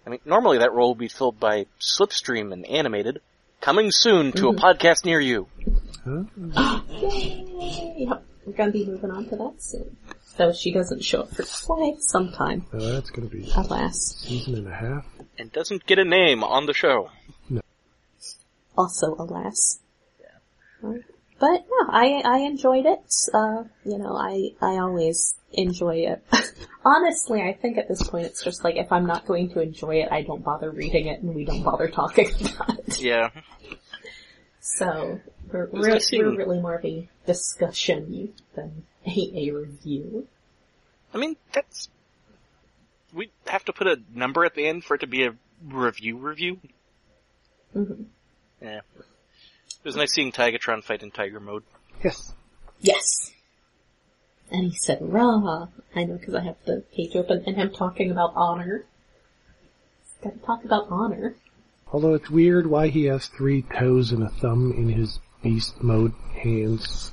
I 0.07 0.09
mean, 0.09 0.19
normally 0.25 0.57
that 0.59 0.73
role 0.73 0.89
would 0.89 0.97
be 0.97 1.07
filled 1.09 1.39
by 1.39 1.65
Slipstream 1.79 2.51
and 2.53 2.65
animated. 2.65 3.21
Coming 3.61 3.91
soon 3.91 4.31
to 4.33 4.43
Mm-hmm. 4.43 4.57
a 4.57 4.61
podcast 4.61 5.05
near 5.05 5.19
you. 5.19 5.47
Huh? 6.03 6.81
Yay! 6.89 7.95
Yep, 7.99 8.23
we're 8.45 8.53
gonna 8.53 8.71
be 8.71 8.85
moving 8.85 9.11
on 9.11 9.25
to 9.29 9.35
that 9.37 9.53
soon. 9.59 9.95
So 10.35 10.51
she 10.51 10.73
doesn't 10.73 11.03
show 11.03 11.21
up 11.21 11.29
for 11.35 11.43
quite 11.65 12.01
some 12.01 12.31
time, 12.33 12.65
Uh, 12.73 12.79
that's 12.79 13.11
gonna 13.11 13.27
be 13.29 13.49
alas. 13.55 14.17
season 14.27 14.55
and 14.55 14.67
a 14.67 14.73
half. 14.75 15.05
And 15.37 15.51
doesn't 15.53 15.85
get 15.85 15.99
a 15.99 16.03
name 16.05 16.43
on 16.43 16.65
the 16.65 16.73
show. 16.73 17.09
No. 17.49 17.61
Also 18.77 19.15
alas. 19.17 19.79
But 21.39 21.65
yeah, 21.65 21.87
I 21.89 22.21
I 22.25 22.37
enjoyed 22.39 22.85
it. 22.85 22.99
Uh, 23.33 23.63
you 23.85 23.97
know, 23.97 24.15
I 24.15 24.51
I 24.61 24.77
always 24.77 25.35
enjoy 25.51 26.07
it. 26.07 26.23
Honestly, 26.85 27.41
I 27.41 27.53
think 27.53 27.77
at 27.77 27.87
this 27.87 28.03
point 28.03 28.25
it's 28.25 28.43
just 28.43 28.63
like 28.63 28.75
if 28.75 28.91
I'm 28.91 29.05
not 29.05 29.25
going 29.25 29.49
to 29.51 29.61
enjoy 29.61 30.01
it, 30.01 30.09
I 30.11 30.21
don't 30.21 30.43
bother 30.43 30.69
reading 30.69 31.07
it, 31.07 31.21
and 31.21 31.33
we 31.33 31.45
don't 31.45 31.63
bother 31.63 31.87
talking 31.87 32.29
about 32.55 32.79
it. 32.79 33.01
Yeah. 33.01 33.29
So 34.59 35.19
we're 35.51 35.67
we're, 35.71 35.99
we're 36.11 36.35
really 36.35 36.59
more 36.59 36.75
of 36.75 36.85
a 36.85 37.07
discussion 37.25 38.33
than 38.55 38.85
a, 39.05 39.31
a 39.35 39.51
review. 39.51 40.27
I 41.13 41.17
mean, 41.17 41.35
that's, 41.53 41.89
we 43.13 43.29
have 43.45 43.63
to 43.65 43.73
put 43.73 43.87
a 43.87 43.99
number 44.13 44.45
at 44.45 44.55
the 44.55 44.65
end 44.65 44.83
for 44.83 44.95
it 44.95 44.99
to 44.99 45.07
be 45.07 45.25
a 45.25 45.35
review 45.63 46.17
review. 46.17 46.59
hmm 47.73 48.03
Yeah. 48.61 48.81
It 49.83 49.87
was 49.87 49.97
nice 49.97 50.13
seeing 50.13 50.31
Tigatron 50.31 50.81
fight 50.81 51.03
in 51.03 51.11
Tiger 51.11 51.41
mode. 51.41 51.63
Yes. 52.01 52.33
Yes. 52.79 53.31
And 54.49 54.71
he 54.71 54.77
said, 54.77 54.99
"Rah." 55.01 55.67
I 55.93 56.05
know 56.05 56.17
because 56.17 56.35
I 56.35 56.43
have 56.43 56.55
the 56.65 56.85
page 56.95 57.17
open, 57.17 57.43
and 57.45 57.57
him 57.57 57.69
talking 57.71 58.09
about 58.09 58.31
honor. 58.33 58.85
He's 60.03 60.23
Got 60.23 60.39
to 60.39 60.45
talk 60.45 60.63
about 60.63 60.87
honor. 60.89 61.35
Although 61.91 62.13
it's 62.13 62.29
weird 62.29 62.65
why 62.65 62.87
he 62.87 63.05
has 63.05 63.27
three 63.27 63.61
toes 63.61 64.13
and 64.13 64.23
a 64.23 64.29
thumb 64.29 64.71
in 64.71 64.87
his 64.87 65.19
beast 65.41 65.83
mode 65.83 66.13
hands. 66.33 67.11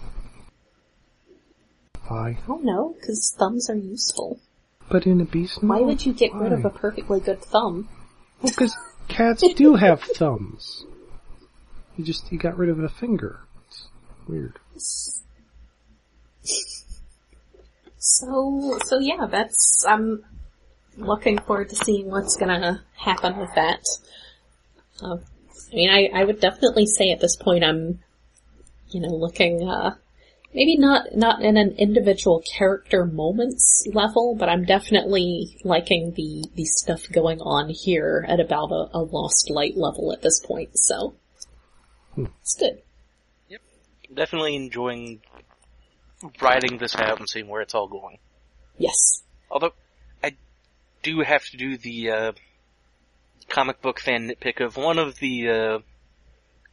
Why? 2.06 2.38
I 2.40 2.46
don't 2.46 2.64
know, 2.64 2.94
because 2.98 3.35
thumbs 3.37 3.68
are 3.68 3.74
useful. 3.74 4.38
But 4.88 5.06
in 5.06 5.20
a 5.20 5.24
beast 5.24 5.61
mode? 5.61 5.80
Why 5.80 5.87
would 5.87 6.06
you 6.06 6.12
get 6.12 6.35
rid 6.35 6.52
of 6.52 6.64
a 6.64 6.70
perfectly 6.70 7.18
good 7.18 7.42
thumb? 7.42 7.88
Well, 8.40 8.52
because 8.52 8.76
cats 9.09 9.42
do 9.54 9.74
have 9.74 10.02
thumbs. 10.14 10.85
He 11.96 12.03
just, 12.03 12.29
he 12.29 12.37
got 12.37 12.57
rid 12.57 12.70
of 12.70 12.79
a 12.79 12.88
finger. 12.88 13.40
It's 13.66 13.88
weird. 14.26 14.59
So, 17.98 18.79
so 18.85 18.98
yeah, 18.98 19.26
that's, 19.31 19.85
I'm 19.87 20.24
looking 20.96 21.38
forward 21.38 21.68
to 21.70 21.76
seeing 21.76 22.11
what's 22.11 22.37
gonna 22.37 22.83
happen 22.94 23.38
with 23.38 23.50
that. 23.55 23.83
Uh, 25.03 25.16
I 25.72 25.74
mean, 25.74 25.90
I, 25.90 26.20
I 26.20 26.24
would 26.24 26.40
definitely 26.40 26.87
say 26.87 27.11
at 27.12 27.20
this 27.20 27.37
point 27.37 27.64
I'm, 27.64 28.00
you 28.90 29.00
know, 29.00 29.14
looking, 29.14 29.68
uh, 29.68 29.96
maybe 30.55 30.76
not, 30.76 31.14
not 31.14 31.42
in 31.42 31.57
an 31.57 31.74
individual 31.79 32.42
character 32.57 33.05
moments 33.05 33.87
level, 33.92 34.35
but 34.35 34.48
I'm 34.48 34.64
definitely 34.64 35.59
liking 35.62 36.12
the, 36.16 36.44
the 36.55 36.64
stuff 36.64 37.07
going 37.12 37.40
on 37.40 37.68
here 37.68 38.24
at 38.29 38.40
about 38.40 38.72
a, 38.72 38.88
a 38.94 39.00
lost 39.00 39.50
light 39.50 39.76
level 39.76 40.12
at 40.12 40.22
this 40.22 40.40
point, 40.40 40.70
so. 40.79 41.14
It's 42.42 42.56
good. 42.56 42.83
Yep. 43.48 43.61
Definitely 44.14 44.56
enjoying 44.56 45.20
riding 46.40 46.78
this 46.78 46.96
out 46.96 47.18
and 47.18 47.28
seeing 47.28 47.48
where 47.48 47.62
it's 47.62 47.74
all 47.74 47.88
going. 47.88 48.18
Yes. 48.78 49.22
Although, 49.50 49.72
I 50.22 50.37
do 51.02 51.20
have 51.20 51.44
to 51.46 51.56
do 51.56 51.76
the, 51.76 52.11
uh, 52.11 52.33
comic 53.48 53.80
book 53.83 53.98
fan 54.00 54.28
nitpick 54.28 54.64
of 54.64 54.76
one 54.76 54.98
of 54.98 55.18
the, 55.18 55.48
uh, 55.48 55.78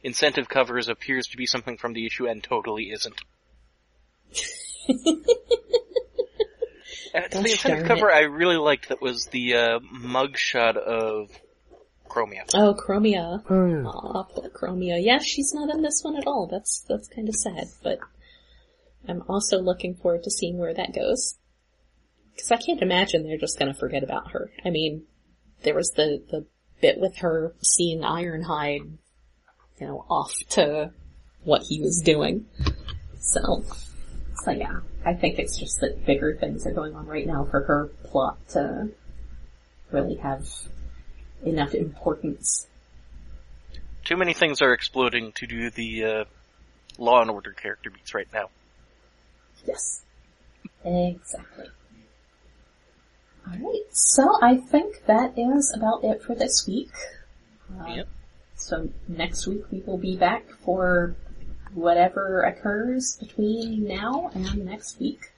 incentive 0.02 0.48
covers 0.48 0.88
appears 0.88 1.26
to 1.28 1.36
be 1.36 1.46
something 1.46 1.76
from 1.76 1.92
the 1.92 2.06
issue 2.06 2.26
and 2.26 2.42
totally 2.42 2.90
isn't. 2.90 3.20
The 7.30 7.38
incentive 7.38 7.86
cover 7.86 8.12
I 8.12 8.20
really 8.20 8.58
liked 8.58 8.90
that 8.90 9.00
was 9.00 9.24
the, 9.26 9.54
uh, 9.54 9.78
mugshot 9.80 10.76
of 10.76 11.30
Chromia. 12.08 12.44
Oh, 12.54 12.74
Chromia. 12.74 13.42
Oh 13.48 13.66
yeah. 13.66 13.84
Aw, 13.84 14.22
poor 14.24 14.50
Chromia. 14.50 15.02
Yeah, 15.02 15.18
she's 15.18 15.52
not 15.54 15.70
in 15.70 15.82
this 15.82 16.00
one 16.02 16.16
at 16.16 16.26
all. 16.26 16.46
That's 16.50 16.84
that's 16.88 17.08
kind 17.08 17.28
of 17.28 17.34
sad, 17.34 17.68
but 17.82 17.98
I'm 19.06 19.22
also 19.28 19.58
looking 19.58 19.94
forward 19.94 20.24
to 20.24 20.30
seeing 20.30 20.58
where 20.58 20.74
that 20.74 20.94
goes. 20.94 21.36
Because 22.34 22.50
I 22.52 22.56
can't 22.56 22.82
imagine 22.82 23.22
they're 23.22 23.38
just 23.38 23.58
going 23.58 23.72
to 23.72 23.78
forget 23.78 24.02
about 24.02 24.30
her. 24.32 24.50
I 24.64 24.70
mean, 24.70 25.04
there 25.62 25.74
was 25.74 25.90
the 25.90 26.22
the 26.30 26.46
bit 26.80 27.00
with 27.00 27.18
her 27.18 27.54
seeing 27.62 28.00
Ironhide, 28.00 28.98
you 29.80 29.86
know, 29.86 30.04
off 30.08 30.34
to 30.50 30.92
what 31.44 31.62
he 31.68 31.80
was 31.80 32.02
doing. 32.04 32.46
So, 33.20 33.64
so 34.44 34.50
yeah, 34.52 34.80
I 35.04 35.14
think 35.14 35.38
it's 35.38 35.58
just 35.58 35.80
that 35.80 36.06
bigger 36.06 36.36
things 36.36 36.66
are 36.66 36.72
going 36.72 36.94
on 36.94 37.06
right 37.06 37.26
now 37.26 37.46
for 37.50 37.62
her 37.64 37.90
plot 38.04 38.38
to 38.50 38.90
really 39.90 40.16
have 40.16 40.46
enough 41.44 41.74
importance. 41.74 42.66
Too 44.04 44.16
many 44.16 44.32
things 44.32 44.62
are 44.62 44.72
exploding 44.72 45.32
to 45.32 45.46
do 45.46 45.70
the, 45.70 46.04
uh, 46.04 46.24
Law 46.98 47.20
and 47.22 47.30
Order 47.30 47.52
character 47.52 47.90
beats 47.90 48.14
right 48.14 48.28
now. 48.32 48.50
Yes. 49.66 50.02
Exactly. 50.84 51.66
Alright, 53.46 53.86
so 53.90 54.38
I 54.42 54.56
think 54.56 55.06
that 55.06 55.38
is 55.38 55.72
about 55.74 56.04
it 56.04 56.22
for 56.22 56.34
this 56.34 56.66
week. 56.66 56.90
Uh, 57.80 57.86
Yep. 57.86 58.08
So 58.56 58.88
next 59.06 59.46
week 59.46 59.64
we 59.70 59.80
will 59.86 59.98
be 59.98 60.16
back 60.16 60.50
for 60.64 61.14
whatever 61.72 62.42
occurs 62.42 63.16
between 63.16 63.86
now 63.86 64.30
and 64.34 64.66
next 64.66 64.98
week. 64.98 65.32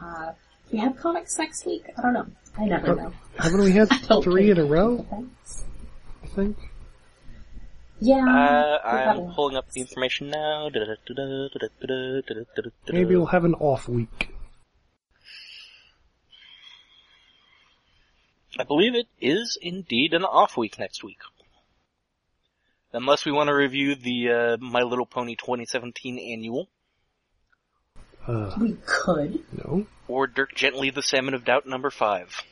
Uh, 0.00 0.32
we 0.72 0.78
have 0.78 0.96
comics 0.96 1.38
next 1.38 1.66
week? 1.66 1.84
I 1.96 2.02
don't 2.02 2.12
know. 2.12 2.26
I 2.58 2.64
never 2.64 2.94
know. 2.94 3.12
Haven't 3.38 3.60
we 3.60 3.72
had 3.72 3.88
three 4.22 4.50
in 4.50 4.58
a 4.58 4.64
row? 4.64 5.06
Thanks. 5.10 5.64
I 6.22 6.26
think. 6.28 6.56
Yeah. 8.00 8.24
Uh, 8.26 8.86
I'm 8.86 9.18
a- 9.18 9.34
pulling 9.34 9.56
up 9.56 9.70
the 9.70 9.80
information 9.80 10.30
now. 10.30 10.68
Maybe 12.88 13.16
we'll 13.16 13.26
have 13.26 13.44
an 13.44 13.54
off 13.54 13.88
week. 13.88 14.30
I 18.58 18.64
believe 18.64 18.94
it 18.94 19.06
is 19.20 19.58
indeed 19.60 20.14
an 20.14 20.24
off 20.24 20.56
week 20.56 20.78
next 20.78 21.04
week. 21.04 21.18
Unless 22.92 23.26
we 23.26 23.32
want 23.32 23.48
to 23.48 23.54
review 23.54 23.94
the 23.94 24.30
uh, 24.30 24.56
My 24.58 24.80
Little 24.82 25.04
Pony 25.04 25.36
2017 25.36 26.18
annual, 26.18 26.68
Uh, 28.26 28.54
We 28.60 28.76
could. 28.86 29.44
no. 29.56 29.86
or 30.08 30.26
Dirk 30.26 30.54
Gently 30.54 30.90
the 30.90 31.02
Salmon 31.02 31.34
of 31.34 31.44
Doubt 31.44 31.66
number 31.66 31.90
5. 31.90 32.42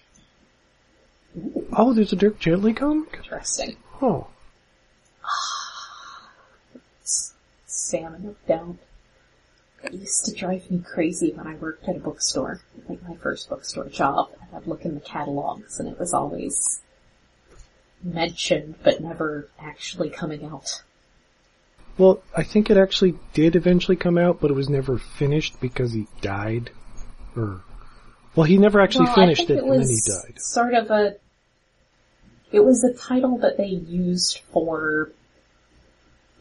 Oh, 1.73 1.93
there's 1.93 2.13
a 2.13 2.17
Dirk 2.17 2.39
Gently 2.39 2.73
comic? 2.73 3.15
Interesting. 3.17 3.77
Oh. 4.01 4.29
salmon 7.67 8.27
of 8.29 8.47
doubt. 8.47 8.77
It 9.83 9.93
used 9.93 10.25
to 10.27 10.35
drive 10.35 10.71
me 10.71 10.79
crazy 10.81 11.33
when 11.33 11.47
I 11.47 11.55
worked 11.57 11.87
at 11.89 11.97
a 11.97 11.99
bookstore, 11.99 12.61
like 12.89 13.07
my 13.07 13.17
first 13.17 13.49
bookstore 13.51 13.89
job, 13.89 14.31
and 14.41 14.57
I'd 14.57 14.67
look 14.67 14.85
in 14.85 14.95
the 14.95 15.01
catalogs 15.01 15.79
and 15.79 15.89
it 15.89 15.99
was 15.99 16.15
always 16.15 16.81
mentioned 18.03 18.77
but 18.83 19.01
never 19.03 19.49
actually 19.61 20.09
coming 20.11 20.45
out. 20.45 20.83
Well, 21.97 22.23
I 22.37 22.43
think 22.43 22.71
it 22.71 22.77
actually 22.77 23.15
did 23.35 23.55
eventually 23.55 23.97
come 23.97 24.19
out, 24.19 24.41
but 24.41 24.51
it 24.51 24.55
was 24.55 24.69
never 24.69 24.99
finished 24.99 25.61
because 25.61 25.93
he 25.93 26.07
died. 26.21 26.71
Or, 27.37 27.63
well, 28.35 28.45
he 28.45 28.59
never 28.59 28.81
actually 28.81 29.07
Well, 29.07 29.15
finished 29.15 29.43
I 29.43 29.45
it, 29.45 29.51
it 29.51 29.59
and 29.59 29.69
was 29.71 29.89
then 29.89 30.23
he 30.25 30.33
died. 30.33 30.41
sort 30.41 30.75
of 30.75 30.91
a, 30.91 31.17
it 32.51 32.61
was 32.65 32.83
a 32.83 32.95
title 32.95 33.39
that 33.39 33.57
they 33.57 33.67
used 33.67 34.41
for 34.53 35.13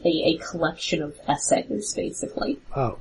a, 0.03 0.09
a 0.09 0.37
collection 0.37 1.03
of 1.03 1.15
essays, 1.27 1.93
basically. 1.93 2.59
Oh. 2.75 2.97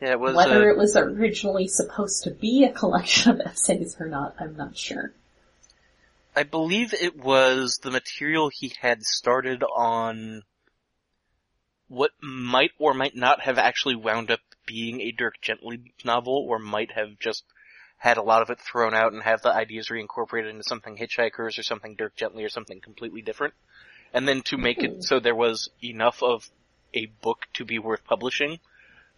Yeah, 0.00 0.12
it 0.12 0.20
was, 0.20 0.34
Whether 0.34 0.68
uh, 0.68 0.72
it 0.72 0.78
was 0.78 0.96
originally 0.96 1.68
supposed 1.68 2.24
to 2.24 2.30
be 2.30 2.64
a 2.64 2.72
collection 2.72 3.32
of 3.32 3.40
essays 3.40 3.96
or 3.98 4.06
not, 4.08 4.34
I'm 4.38 4.56
not 4.56 4.76
sure. 4.76 5.12
I 6.36 6.44
believe 6.44 6.94
it 6.94 7.16
was 7.16 7.80
the 7.82 7.90
material 7.90 8.50
he 8.50 8.72
had 8.80 9.02
started 9.02 9.62
on 9.62 10.42
what 11.90 12.12
might 12.22 12.70
or 12.78 12.94
might 12.94 13.16
not 13.16 13.40
have 13.40 13.58
actually 13.58 13.96
wound 13.96 14.30
up 14.30 14.38
being 14.64 15.00
a 15.00 15.10
Dirk 15.10 15.40
Gently 15.42 15.92
novel, 16.04 16.46
or 16.48 16.60
might 16.60 16.92
have 16.92 17.18
just 17.18 17.42
had 17.98 18.16
a 18.16 18.22
lot 18.22 18.42
of 18.42 18.48
it 18.48 18.60
thrown 18.60 18.94
out 18.94 19.12
and 19.12 19.20
have 19.24 19.42
the 19.42 19.52
ideas 19.52 19.88
reincorporated 19.88 20.50
into 20.50 20.62
something 20.62 20.96
Hitchhikers 20.96 21.58
or 21.58 21.64
something 21.64 21.96
Dirk 21.96 22.14
Gently 22.14 22.44
or 22.44 22.48
something 22.48 22.80
completely 22.80 23.22
different. 23.22 23.54
And 24.14 24.26
then 24.28 24.42
to 24.42 24.56
make 24.56 24.78
it 24.78 24.90
hmm. 24.92 25.00
so 25.00 25.18
there 25.18 25.34
was 25.34 25.68
enough 25.82 26.22
of 26.22 26.48
a 26.94 27.06
book 27.06 27.46
to 27.54 27.64
be 27.64 27.80
worth 27.80 28.04
publishing, 28.04 28.60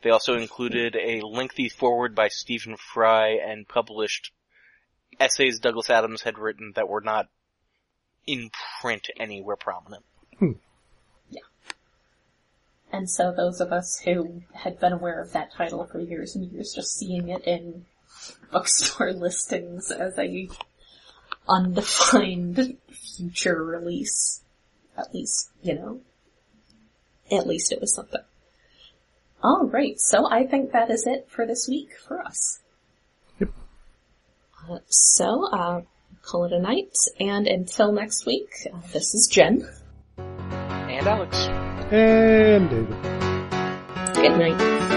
they 0.02 0.08
also 0.08 0.34
included 0.36 0.96
a 0.96 1.20
lengthy 1.20 1.68
foreword 1.68 2.14
by 2.14 2.28
Stephen 2.28 2.76
Fry 2.76 3.36
and 3.46 3.68
published 3.68 4.32
essays 5.20 5.60
Douglas 5.60 5.90
Adams 5.90 6.22
had 6.22 6.38
written 6.38 6.72
that 6.74 6.88
were 6.88 7.02
not 7.02 7.28
in 8.26 8.50
print 8.80 9.08
anywhere 9.20 9.56
prominent. 9.56 10.04
Hmm. 10.38 10.52
And 12.92 13.08
so 13.08 13.32
those 13.32 13.60
of 13.60 13.72
us 13.72 14.00
who 14.04 14.42
had 14.52 14.78
been 14.78 14.92
aware 14.92 15.20
of 15.20 15.32
that 15.32 15.52
title 15.52 15.86
for 15.86 15.98
years 15.98 16.36
and 16.36 16.52
years, 16.52 16.74
just 16.74 16.98
seeing 16.98 17.28
it 17.30 17.42
in 17.44 17.86
bookstore 18.52 19.12
listings 19.14 19.90
as 19.90 20.18
a 20.18 20.48
undefined 21.48 22.76
future 22.90 23.64
release, 23.64 24.42
at 24.96 25.14
least, 25.14 25.50
you 25.62 25.74
know, 25.74 26.00
at 27.30 27.46
least 27.46 27.72
it 27.72 27.80
was 27.80 27.94
something. 27.94 28.20
All 29.42 29.66
right, 29.66 29.98
so 29.98 30.30
I 30.30 30.46
think 30.46 30.72
that 30.72 30.90
is 30.90 31.06
it 31.06 31.28
for 31.28 31.46
this 31.46 31.66
week 31.68 31.96
for 32.06 32.20
us. 32.20 32.60
Yep. 33.40 33.48
Uh, 34.68 34.78
so, 34.88 35.48
uh, 35.50 35.80
call 36.22 36.44
it 36.44 36.52
a 36.52 36.60
night, 36.60 36.94
and 37.18 37.48
until 37.48 37.90
next 37.90 38.26
week, 38.26 38.50
uh, 38.72 38.78
this 38.92 39.14
is 39.14 39.28
Jen. 39.32 39.66
And 41.02 41.08
Alex. 41.08 41.36
And 41.90 42.70
David. 42.70 42.96
Good 44.14 44.38
night. 44.38 44.91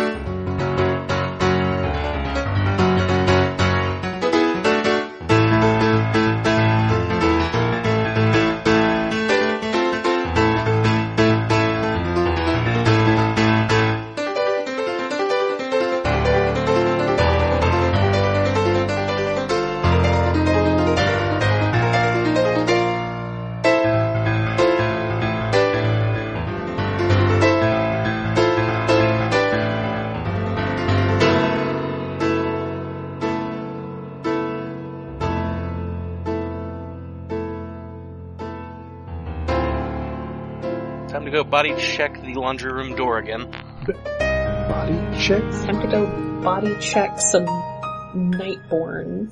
Body 41.56 41.74
check 41.78 42.22
the 42.22 42.34
laundry 42.34 42.70
room 42.70 42.96
door 42.96 43.18
again. 43.18 43.50
Body 43.88 45.00
check. 45.18 45.42
Time 45.64 45.80
to 45.80 45.88
go 45.88 46.42
body 46.44 46.76
check 46.82 47.18
some 47.18 47.46
Nightborn. 48.14 49.32